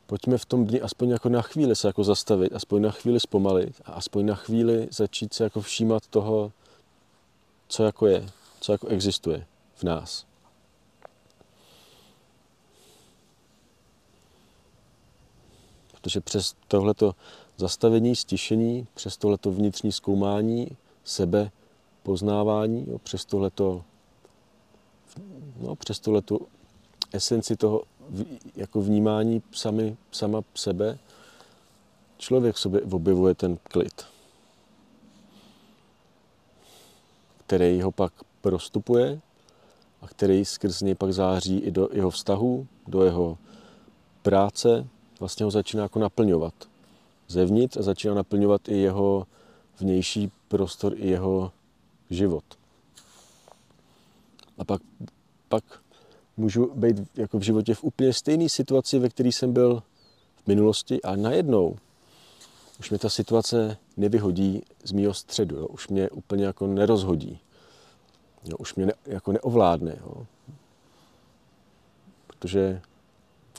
pojďme 0.07 0.39
v 0.39 0.45
tom 0.45 0.67
dni 0.67 0.81
aspoň 0.81 1.09
jako 1.09 1.29
na 1.29 1.43
chvíli 1.43 1.77
se 1.77 1.87
jako 1.87 2.05
zastavit, 2.05 2.53
aspoň 2.53 2.83
na 2.83 2.91
chvíli 2.91 3.21
zpomalit 3.21 3.81
a 3.85 3.93
aspoň 3.93 4.27
na 4.27 4.35
chvíli 4.35 4.89
začít 4.91 5.35
se 5.35 5.45
jako 5.45 5.61
všímat 5.61 6.07
toho, 6.07 6.53
co 7.69 7.85
jako 7.85 8.07
je, 8.07 8.29
co 8.61 8.73
jako 8.73 8.87
existuje 8.87 9.47
v 9.75 9.83
nás. 9.83 10.27
Protože 15.93 16.21
přes 16.21 16.55
tohleto 16.69 17.15
zastavení, 17.57 18.17
stišení, 18.17 18.87
přes 18.95 19.17
tohleto 19.17 19.51
vnitřní 19.51 19.93
zkoumání, 19.93 20.69
sebe 21.05 21.51
poznávání, 22.03 22.87
přes 23.03 23.25
tohleto, 23.25 23.85
no, 25.61 25.77
přes 25.77 26.01
tohleto 26.01 26.39
esenci 27.13 27.57
toho 27.57 27.83
jako 28.57 28.81
vnímání 28.81 29.43
sami, 29.53 29.97
sama 30.13 30.43
sebe, 30.55 30.99
člověk 32.19 32.59
sobě 32.59 32.81
objevuje 32.83 33.35
ten 33.35 33.57
klid, 33.57 34.05
který 37.47 37.83
ho 37.83 37.93
pak 37.93 38.13
prostupuje 38.41 39.21
a 40.03 40.09
který 40.09 40.45
skrz 40.45 40.81
něj 40.81 40.95
pak 40.95 41.13
září 41.13 41.59
i 41.59 41.71
do 41.71 41.89
jeho 41.93 42.11
vztahu, 42.11 42.67
do 42.87 43.05
jeho 43.05 43.39
práce, 44.23 44.87
vlastně 45.21 45.45
ho 45.45 45.51
začíná 45.51 45.83
jako 45.83 45.99
naplňovat 45.99 46.55
zevnitř 47.29 47.77
a 47.77 47.83
začíná 47.83 48.15
naplňovat 48.15 48.69
i 48.69 48.77
jeho 48.77 49.27
vnější 49.81 50.33
prostor, 50.49 50.95
i 50.97 51.09
jeho 51.09 51.53
život. 52.11 52.45
A 54.59 54.65
pak, 54.65 54.83
pak 55.49 55.65
můžu 56.37 56.71
být 56.75 56.97
jako 57.15 57.39
v 57.39 57.43
životě 57.43 57.75
v 57.75 57.85
úplně 57.85 58.13
stejné 58.13 58.49
situaci, 58.49 58.99
ve 58.99 59.09
které 59.09 59.29
jsem 59.29 59.53
byl 59.53 59.83
v 60.45 60.47
minulosti 60.47 61.03
a 61.03 61.17
najednou 61.17 61.77
už 62.81 62.91
mě 62.91 62.99
ta 62.99 63.09
situace 63.09 63.77
nevyhodí 63.97 64.63
z 64.85 64.93
mého 64.93 65.15
středu, 65.15 65.57
jo. 65.57 65.67
už 65.67 65.89
mě 65.89 66.11
úplně 66.11 66.45
jako 66.45 66.67
nerozhodí. 66.67 67.39
Jo. 68.45 68.57
Už 68.57 68.75
mě 68.75 68.87
ne, 68.87 68.93
jako 69.07 69.33
neovládne. 69.33 69.97
Jo. 70.01 70.27
Protože, 72.27 72.81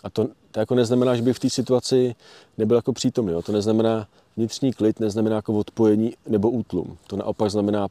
a 0.03 0.09
to, 0.09 0.27
to 0.51 0.59
jako 0.59 0.75
neznamená, 0.75 1.15
že 1.15 1.21
by 1.21 1.33
v 1.33 1.39
té 1.39 1.49
situaci 1.49 2.15
nebyl 2.57 2.77
jako 2.77 2.93
přítomný. 2.93 3.31
Jo. 3.31 3.41
To 3.41 3.51
neznamená 3.51 4.07
vnitřní 4.38 4.73
klid, 4.73 4.99
neznamená 4.99 5.35
jako 5.35 5.53
odpojení 5.53 6.13
nebo 6.27 6.49
útlum. 6.49 6.97
To 7.07 7.15
naopak 7.15 7.51
znamená 7.51 7.88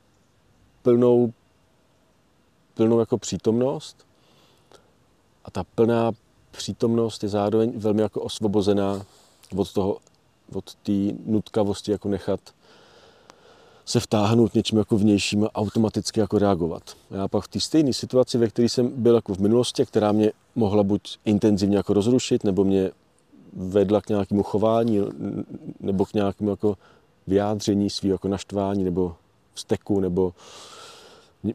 plnou, 0.83 1.33
plnou 2.75 3.01
jako 3.01 3.19
přítomnost 3.19 4.07
ta 5.55 5.65
plná 5.75 6.13
přítomnost 6.51 7.23
je 7.23 7.29
zároveň 7.29 7.73
velmi 7.77 8.03
jako 8.03 8.21
osvobozená 8.21 9.03
od 9.57 9.73
toho, 9.73 9.99
od 10.53 10.75
té 10.75 10.93
nutkavosti 11.27 11.91
jako 11.91 12.09
nechat 12.09 12.41
se 13.85 14.01
vtáhnout 14.01 14.55
něčím 14.55 14.79
jako 14.79 14.99
vnějším 14.99 15.45
a 15.45 15.55
automaticky 15.55 16.21
jako 16.21 16.39
reagovat. 16.39 16.83
Já 17.11 17.29
pak 17.29 17.45
v 17.45 17.49
té 17.49 17.61
stejné 17.61 17.93
situaci, 17.93 18.39
ve 18.39 18.49
které 18.49 18.69
jsem 18.69 19.03
byl 19.03 19.15
jako 19.15 19.35
v 19.35 19.39
minulosti, 19.39 19.87
která 19.87 20.13
mě 20.13 20.33
mohla 20.55 20.83
buď 20.83 21.19
intenzivně 21.25 21.77
jako 21.77 21.93
rozrušit, 21.93 22.45
nebo 22.45 22.65
mě 22.65 22.91
vedla 23.53 24.01
k 24.01 24.09
nějakému 24.09 24.43
chování, 24.43 25.01
nebo 25.81 26.05
k 26.05 26.15
nějakému 26.15 26.51
jako 26.51 26.77
vyjádření 27.27 27.91
svého 27.91 28.15
jako 28.15 28.29
naštvání, 28.29 28.85
nebo 28.85 29.17
vzteku, 29.55 30.01
nebo 30.01 30.33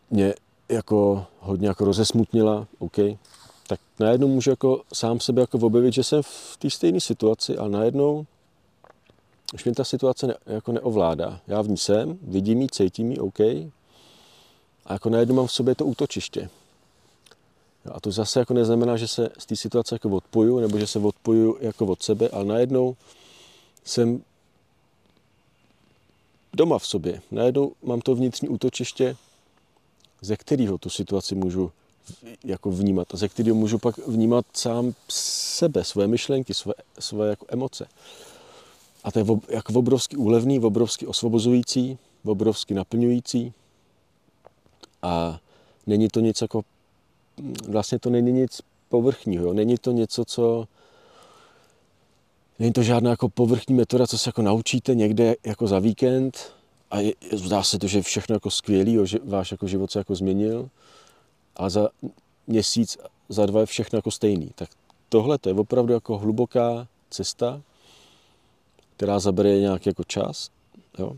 mě 0.09 0.33
jako 0.69 1.25
hodně 1.39 1.67
jako 1.67 1.85
rozesmutnila, 1.85 2.67
OK, 2.79 2.97
tak 3.69 3.79
najednou 3.99 4.27
můžu 4.27 4.49
jako 4.49 4.81
sám 4.93 5.19
sebe 5.19 5.41
jako 5.41 5.57
objevit, 5.57 5.93
že 5.93 6.03
jsem 6.03 6.21
v 6.23 6.57
té 6.59 6.69
stejné 6.69 6.99
situaci 6.99 7.57
a 7.57 7.67
najednou 7.67 8.25
už 9.53 9.65
mě 9.65 9.75
ta 9.75 9.83
situace 9.83 10.27
ne, 10.27 10.35
jako 10.45 10.71
neovládá. 10.71 11.41
Já 11.47 11.61
v 11.61 11.67
ní 11.67 11.77
jsem, 11.77 12.19
vidím 12.21 12.61
ji, 12.61 12.67
cítím 12.71 13.11
ji, 13.11 13.19
OK. 13.19 13.39
A 13.39 14.93
jako 14.93 15.09
najednou 15.09 15.35
mám 15.35 15.47
v 15.47 15.51
sobě 15.51 15.75
to 15.75 15.85
útočiště. 15.85 16.49
A 17.91 17.99
to 17.99 18.11
zase 18.11 18.39
jako 18.39 18.53
neznamená, 18.53 18.97
že 18.97 19.07
se 19.07 19.29
z 19.37 19.45
té 19.45 19.55
situace 19.55 19.95
jako 19.95 20.09
odpoju, 20.09 20.59
nebo 20.59 20.79
že 20.79 20.87
se 20.87 20.99
odpoju 20.99 21.57
jako 21.61 21.85
od 21.85 22.03
sebe, 22.03 22.29
ale 22.29 22.45
najednou 22.45 22.95
jsem 23.83 24.23
doma 26.53 26.79
v 26.79 26.87
sobě. 26.87 27.21
Najednou 27.31 27.71
mám 27.83 28.01
to 28.01 28.15
vnitřní 28.15 28.49
útočiště, 28.49 29.15
ze 30.21 30.37
kterého 30.37 30.77
tu 30.77 30.89
situaci 30.89 31.35
můžu 31.35 31.71
jako 32.43 32.71
vnímat 32.71 33.13
a 33.13 33.17
ze 33.17 33.29
kterého 33.29 33.55
můžu 33.55 33.77
pak 33.77 33.97
vnímat 33.97 34.45
sám 34.53 34.93
sebe, 35.09 35.83
svoje 35.83 36.07
myšlenky, 36.07 36.53
svoje, 36.53 36.75
svoje 36.99 37.29
jako 37.29 37.45
emoce. 37.49 37.87
A 39.03 39.11
to 39.11 39.19
je 39.19 39.25
jako 39.49 39.73
obrovský 39.73 40.17
úlevný, 40.17 40.59
obrovský 40.59 41.07
osvobozující, 41.07 41.97
obrovský 42.25 42.73
naplňující. 42.73 43.53
A 45.01 45.39
není 45.87 46.07
to 46.07 46.19
nic 46.19 46.41
jako, 46.41 46.61
vlastně 47.67 47.99
to 47.99 48.09
není 48.09 48.31
nic 48.31 48.61
povrchního, 48.89 49.45
jo? 49.45 49.53
není 49.53 49.77
to 49.77 49.91
něco, 49.91 50.25
co, 50.25 50.67
není 52.59 52.73
to 52.73 52.83
žádná 52.83 53.09
jako 53.09 53.29
povrchní 53.29 53.75
metoda, 53.75 54.07
co 54.07 54.17
se 54.17 54.29
jako 54.29 54.41
naučíte 54.41 54.95
někde 54.95 55.35
jako 55.45 55.67
za 55.67 55.79
víkend 55.79 56.53
a 56.91 56.99
je, 56.99 57.13
zdá 57.31 57.63
se 57.63 57.79
to, 57.79 57.87
že 57.87 58.01
všechno 58.01 58.35
jako 58.35 58.51
skvělý, 58.51 58.93
jo, 58.93 59.05
že 59.05 59.19
váš 59.23 59.51
jako 59.51 59.67
život 59.67 59.91
se 59.91 59.99
jako 59.99 60.15
změnil, 60.15 60.69
a 61.59 61.69
za 61.69 61.89
měsíc, 62.47 62.97
za 63.29 63.45
dva 63.45 63.59
je 63.59 63.65
všechno 63.65 63.97
jako 63.97 64.11
stejný. 64.11 64.51
Tak 64.55 64.69
tohle 65.09 65.37
to 65.37 65.49
je 65.49 65.55
opravdu 65.55 65.93
jako 65.93 66.17
hluboká 66.17 66.87
cesta, 67.09 67.61
která 68.95 69.19
zabere 69.19 69.59
nějaký 69.59 69.89
jako 69.89 70.03
čas. 70.03 70.49
Jo? 70.97 71.13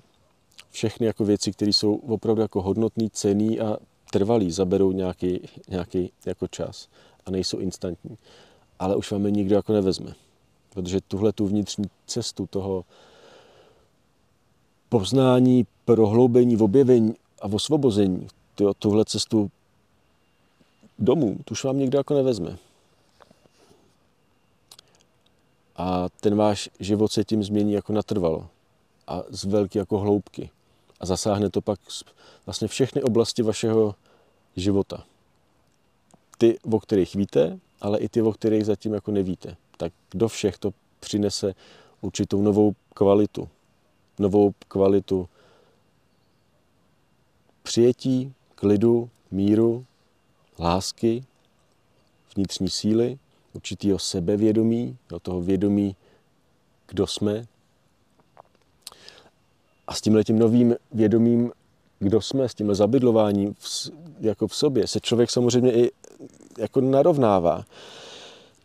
Všechny 0.70 1.06
jako 1.06 1.26
věci, 1.26 1.52
které 1.52 1.74
jsou 1.74 1.96
opravdu 1.96 2.42
jako 2.42 2.62
hodnotný, 2.62 3.10
cený 3.10 3.60
a 3.60 3.78
trvalý, 4.12 4.52
zaberou 4.52 4.92
nějaký, 4.92 5.42
nějaký 5.70 6.12
jako 6.26 6.48
čas 6.48 6.88
a 7.26 7.32
nejsou 7.32 7.58
instantní. 7.58 8.18
Ale 8.80 8.96
už 8.96 9.12
vám 9.12 9.26
je 9.26 9.32
nikdo 9.32 9.56
jako 9.56 9.74
nevezme. 9.74 10.14
Protože 10.74 11.02
tuhle 11.02 11.34
tu 11.34 11.48
vnitřní 11.48 11.86
cestu 12.08 12.48
toho 12.48 12.86
poznání, 14.90 15.66
prohloubení, 15.86 16.58
objevení 16.58 17.14
a 17.42 17.46
osvobození, 17.46 18.28
tuhle 18.80 19.06
cestu 19.06 19.52
domů, 21.02 21.38
tu 21.46 21.52
už 21.52 21.64
vám 21.64 21.78
nikdo 21.78 21.98
jako 21.98 22.14
nevezme. 22.14 22.58
A 25.76 26.10
ten 26.10 26.36
váš 26.36 26.70
život 26.80 27.12
se 27.12 27.24
tím 27.24 27.44
změní 27.44 27.74
jako 27.74 27.94
natrvalo 27.94 28.48
a 29.08 29.24
z 29.30 29.44
velké 29.44 29.80
jako 29.80 29.98
hloubky. 29.98 30.50
A 31.00 31.06
zasáhne 31.06 31.50
to 31.50 31.62
pak 31.62 31.80
vlastně 32.46 32.68
všechny 32.68 33.04
oblasti 33.04 33.42
vašeho 33.42 33.96
života. 34.56 35.04
Ty, 36.38 36.60
o 36.72 36.80
kterých 36.80 37.16
víte, 37.16 37.60
ale 37.82 38.00
i 38.00 38.10
ty, 38.10 38.22
o 38.22 38.32
kterých 38.32 38.66
zatím 38.66 38.94
jako 38.94 39.12
nevíte. 39.12 39.56
Tak 39.78 39.94
do 40.14 40.28
všech 40.28 40.58
to 40.58 40.74
přinese 41.00 41.54
určitou 42.02 42.42
novou 42.42 42.74
kvalitu. 42.94 43.50
Novou 44.20 44.54
kvalitu 44.68 45.30
přijetí, 47.64 48.34
klidu, 48.56 49.10
míru, 49.32 49.86
lásky, 50.62 51.24
vnitřní 52.36 52.70
síly, 52.70 53.20
určitého 53.54 54.00
sebevědomí, 54.00 54.98
do 55.10 55.20
toho 55.20 55.42
vědomí, 55.42 55.96
kdo 56.88 57.08
jsme. 57.08 57.46
A 59.88 59.94
s 59.94 60.02
tímhle 60.02 60.24
tím 60.24 60.40
novým 60.40 60.76
vědomím, 60.92 61.52
kdo 62.00 62.22
jsme, 62.22 62.50
s 62.50 62.56
tímhle 62.56 62.76
zabydlováním 62.76 63.54
v, 63.54 63.90
jako 64.20 64.48
v 64.48 64.56
sobě, 64.56 64.88
se 64.88 65.00
člověk 65.00 65.32
samozřejmě 65.32 65.74
i 65.74 65.92
jako 66.58 66.82
narovnává. 66.82 67.66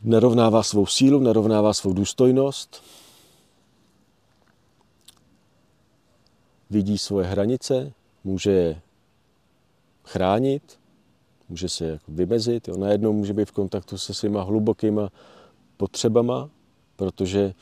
Narovnává 0.03 0.63
svou 0.63 0.87
sílu, 0.87 1.21
narovnává 1.21 1.75
svou 1.75 1.93
důstojnost, 1.93 2.83
vidí 6.71 6.99
svoje 6.99 7.27
hranice, 7.27 7.93
může 8.25 8.51
je 8.51 8.81
chránit, 10.05 10.79
může 11.49 11.69
se 11.69 11.85
jako 11.85 12.05
vymezit, 12.09 12.69
jo. 12.69 12.77
najednou 12.77 13.13
může 13.13 13.33
být 13.33 13.49
v 13.49 13.53
kontaktu 13.53 13.99
se 13.99 14.15
svýma 14.15 14.43
hlubokýma 14.43 15.09
potřebama, 15.77 16.51
protože 16.97 17.55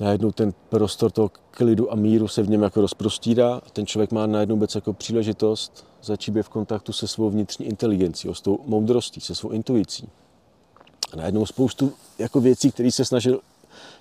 najednou 0.00 0.32
ten 0.32 0.52
prostor 0.68 1.10
toho 1.10 1.30
klidu 1.50 1.92
a 1.92 1.96
míru 1.96 2.28
se 2.28 2.42
v 2.42 2.50
něm 2.50 2.62
jako 2.62 2.80
rozprostírá 2.80 3.54
a 3.54 3.70
ten 3.72 3.86
člověk 3.86 4.12
má 4.12 4.26
najednou 4.26 4.56
vůbec 4.56 4.74
jako 4.74 4.92
příležitost 4.92 5.86
začít 6.02 6.30
být 6.30 6.42
v 6.42 6.48
kontaktu 6.48 6.92
se 6.92 7.08
svou 7.08 7.30
vnitřní 7.30 7.66
inteligencí, 7.66 8.28
s 8.32 8.40
tou 8.40 8.58
moudrostí, 8.66 9.20
se 9.20 9.34
svou 9.34 9.50
intuicí. 9.50 10.08
A 11.12 11.16
najednou 11.16 11.46
spoustu 11.46 11.92
jako 12.18 12.40
věcí, 12.40 12.70
které 12.70 12.92
se 12.92 13.04
snažil 13.04 13.40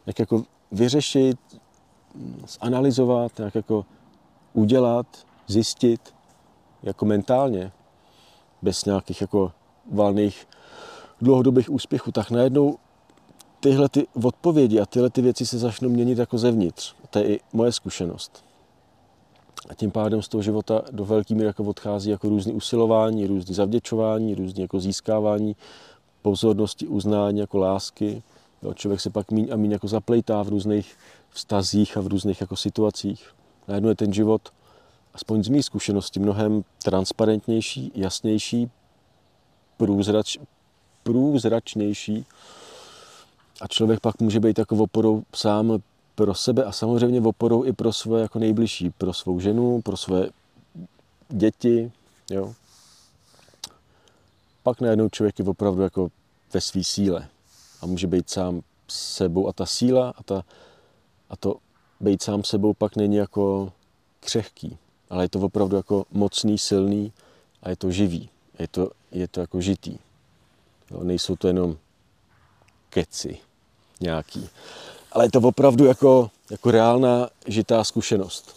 jak 0.06 0.20
jako 0.20 0.44
vyřešit, 0.72 1.38
zanalizovat, 2.62 3.38
nějak 3.38 3.56
jako 3.56 3.86
udělat, 4.54 5.08
zjistit, 5.48 6.14
jako 6.84 7.06
mentálně, 7.06 7.72
bez 8.62 8.86
nějakých 8.86 9.22
jako 9.22 9.52
valných 9.92 10.48
dlouhodobých 11.22 11.70
úspěchů, 11.70 12.12
tak 12.12 12.32
najednou 12.32 12.78
tyhle 13.60 13.90
ty 13.90 14.08
odpovědi 14.24 14.80
a 14.80 14.86
tyhle 14.86 15.10
ty 15.10 15.22
věci 15.22 15.46
se 15.46 15.60
začnou 15.60 15.90
měnit 15.90 16.18
jako 16.18 16.38
zevnitř. 16.38 16.96
To 17.10 17.20
je 17.20 17.26
i 17.26 17.40
moje 17.54 17.72
zkušenost. 17.72 18.44
A 19.70 19.74
tím 19.74 19.92
pádem 19.92 20.22
z 20.22 20.28
toho 20.28 20.42
života 20.42 20.82
do 20.92 21.06
velký 21.06 21.36
míry 21.36 21.48
jako 21.48 21.64
odchází 21.64 22.10
jako 22.10 22.30
různý 22.30 22.54
usilování, 22.54 23.28
různý 23.28 23.56
zavděčování, 23.56 24.36
různý 24.36 24.62
jako 24.62 24.80
získávání 24.80 25.56
pozornosti, 26.22 26.88
uznání, 26.88 27.40
jako 27.40 27.58
lásky. 27.58 28.24
Jo, 28.64 28.74
člověk 28.74 29.02
se 29.02 29.10
pak 29.10 29.32
míň 29.32 29.50
a 29.54 29.56
míň 29.56 29.72
jako 29.72 29.88
zaplejtá 29.88 30.44
v 30.44 30.50
různých 30.50 30.96
vztazích 31.30 31.98
a 31.98 32.02
v 32.02 32.08
různých 32.08 32.42
jako 32.42 32.56
situacích. 32.56 33.30
Najednou 33.68 33.90
je 33.90 33.96
ten 33.96 34.14
život 34.14 34.42
aspoň 35.14 35.44
z 35.44 35.48
mých 35.48 35.66
zkušenosti, 35.66 36.20
mnohem 36.20 36.64
transparentnější, 36.84 37.92
jasnější, 37.96 38.70
průzrač, 39.78 40.38
průzračnější 41.04 42.26
a 43.62 43.68
člověk 43.68 44.00
pak 44.00 44.20
může 44.20 44.40
být 44.40 44.60
jako 44.60 44.76
oporou 44.76 45.24
sám 45.36 45.80
pro 46.16 46.36
sebe 46.36 46.64
a 46.64 46.72
samozřejmě 46.72 47.22
oporou 47.22 47.66
i 47.66 47.74
pro 47.74 47.94
své 47.94 48.22
jako 48.22 48.40
nejbližší, 48.40 48.90
pro 48.90 49.14
svou 49.14 49.40
ženu, 49.40 49.82
pro 49.82 49.98
své 49.98 50.30
děti, 51.30 51.92
jo. 52.30 52.54
Pak 54.64 54.82
najednou 54.82 55.10
člověk 55.10 55.40
je 55.40 55.46
opravdu 55.46 55.82
jako 55.82 56.10
ve 56.54 56.62
své 56.62 56.84
síle 56.84 57.28
a 57.82 57.86
může 57.86 58.08
být 58.08 58.30
sám 58.30 58.62
sebou 58.88 59.48
a 59.48 59.54
ta 59.54 59.66
síla 59.66 60.14
a, 60.18 60.24
ta, 60.24 60.44
a 61.30 61.36
to 61.36 61.56
být 62.00 62.24
sám 62.24 62.44
sebou 62.44 62.74
pak 62.74 62.96
není 62.96 63.16
jako 63.16 63.74
křehký, 64.20 64.78
ale 65.12 65.24
je 65.24 65.30
to 65.30 65.40
opravdu 65.40 65.76
jako 65.76 66.06
mocný, 66.12 66.58
silný 66.58 67.12
a 67.64 67.70
je 67.70 67.76
to 67.76 67.92
živý. 67.92 68.30
Je 68.60 68.68
to, 68.68 68.92
je 69.12 69.28
to 69.28 69.40
jako 69.42 69.62
žitý. 69.62 69.98
Jo, 70.92 71.04
nejsou 71.04 71.36
to 71.36 71.48
jenom 71.48 71.78
keci 72.90 73.38
nějaký. 74.00 74.50
Ale 75.12 75.26
je 75.26 75.32
to 75.32 75.40
opravdu 75.40 75.86
jako, 75.86 76.32
jako 76.50 76.72
reálná 76.72 77.30
žitá 77.48 77.84
zkušenost. 77.84 78.56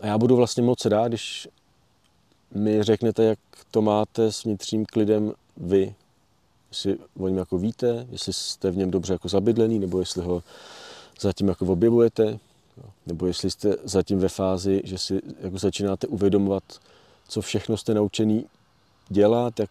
A 0.00 0.06
já 0.06 0.18
budu 0.18 0.36
vlastně 0.36 0.62
moc 0.62 0.84
rád, 0.84 1.08
když 1.08 1.48
mi 2.54 2.82
řeknete, 2.82 3.24
jak 3.24 3.38
to 3.70 3.82
máte 3.82 4.32
s 4.32 4.44
vnitřním 4.44 4.86
klidem 4.86 5.32
vy. 5.56 5.94
Jestli 6.70 6.98
o 7.20 7.28
něm 7.28 7.38
jako 7.38 7.58
víte, 7.58 8.06
jestli 8.10 8.32
jste 8.32 8.70
v 8.70 8.76
něm 8.76 8.90
dobře 8.90 9.12
jako 9.12 9.28
zabydlený, 9.28 9.78
nebo 9.78 10.00
jestli 10.00 10.22
ho 10.22 10.42
zatím 11.20 11.48
jako 11.48 11.66
objevujete, 11.66 12.38
nebo 13.06 13.26
jestli 13.26 13.50
jste 13.50 13.76
zatím 13.84 14.18
ve 14.18 14.28
fázi, 14.28 14.80
že 14.84 14.98
si 14.98 15.20
jako 15.40 15.58
začínáte 15.58 16.06
uvědomovat, 16.06 16.62
co 17.28 17.40
všechno 17.40 17.76
jste 17.76 17.94
naučený 17.94 18.46
dělat, 19.08 19.60
jak, 19.60 19.70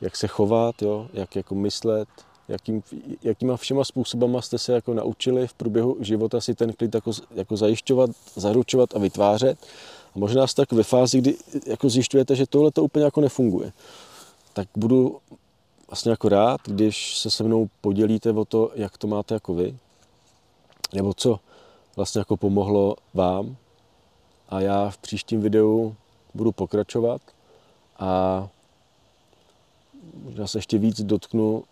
jak 0.00 0.16
se 0.16 0.26
chovat, 0.26 0.82
jo, 0.82 1.08
jak 1.12 1.36
jako 1.36 1.54
myslet, 1.54 2.08
jakým, 2.48 2.82
jakýma 3.22 3.56
všema 3.56 3.84
způsobama 3.84 4.42
jste 4.42 4.58
se 4.58 4.72
jako 4.72 4.94
naučili 4.94 5.46
v 5.46 5.54
průběhu 5.54 5.96
života 6.00 6.40
si 6.40 6.54
ten 6.54 6.72
klid 6.72 6.94
jako, 6.94 7.12
jako 7.34 7.56
zajišťovat, 7.56 8.10
zaručovat 8.36 8.96
a 8.96 8.98
vytvářet. 8.98 9.58
A 10.14 10.18
možná 10.18 10.46
jste 10.46 10.62
tak 10.62 10.72
ve 10.72 10.82
fázi, 10.82 11.18
kdy 11.18 11.36
jako 11.66 11.88
zjišťujete, 11.88 12.36
že 12.36 12.46
tohle 12.46 12.70
to 12.70 12.82
úplně 12.82 13.04
jako 13.04 13.20
nefunguje. 13.20 13.72
Tak 14.52 14.68
budu 14.76 15.18
vlastně 15.88 16.10
jako 16.10 16.28
rád, 16.28 16.60
když 16.64 17.18
se 17.18 17.30
se 17.30 17.44
mnou 17.44 17.68
podělíte 17.80 18.30
o 18.30 18.44
to, 18.44 18.70
jak 18.74 18.98
to 18.98 19.06
máte 19.06 19.34
jako 19.34 19.54
vy, 19.54 19.76
nebo 20.94 21.14
co 21.14 21.40
vlastně 21.96 22.18
jako 22.18 22.36
pomohlo 22.36 22.96
vám. 23.14 23.56
A 24.48 24.60
já 24.60 24.90
v 24.90 24.98
příštím 24.98 25.40
videu 25.40 25.96
budu 26.34 26.52
pokračovat 26.52 27.22
a 27.98 28.48
možná 30.22 30.46
se 30.46 30.58
ještě 30.58 30.78
víc 30.78 31.00
dotknu 31.00 31.64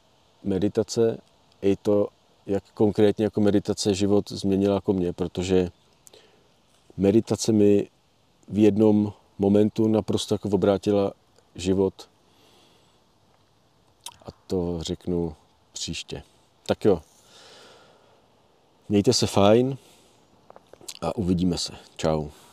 meditace 0.43 1.19
i 1.63 1.77
to, 1.77 2.09
jak 2.47 2.65
konkrétně 2.75 3.25
jako 3.25 3.41
meditace 3.41 3.95
život 3.95 4.31
změnila 4.31 4.75
jako 4.75 4.93
mě, 4.93 5.13
protože 5.13 5.71
meditace 6.97 7.53
mi 7.53 7.89
v 8.49 8.59
jednom 8.59 9.13
momentu 9.39 9.89
naprosto 9.89 10.35
jako 10.35 10.49
obrátila 10.49 11.13
život 11.55 12.09
a 14.27 14.29
to 14.47 14.79
řeknu 14.83 15.35
příště. 15.73 16.23
Tak 16.67 16.85
jo, 16.85 17.03
mějte 18.89 19.13
se 19.13 19.27
fajn 19.27 19.77
a 21.05 21.17
uvidíme 21.17 21.59
se. 21.59 21.73
Ciao. 21.97 22.44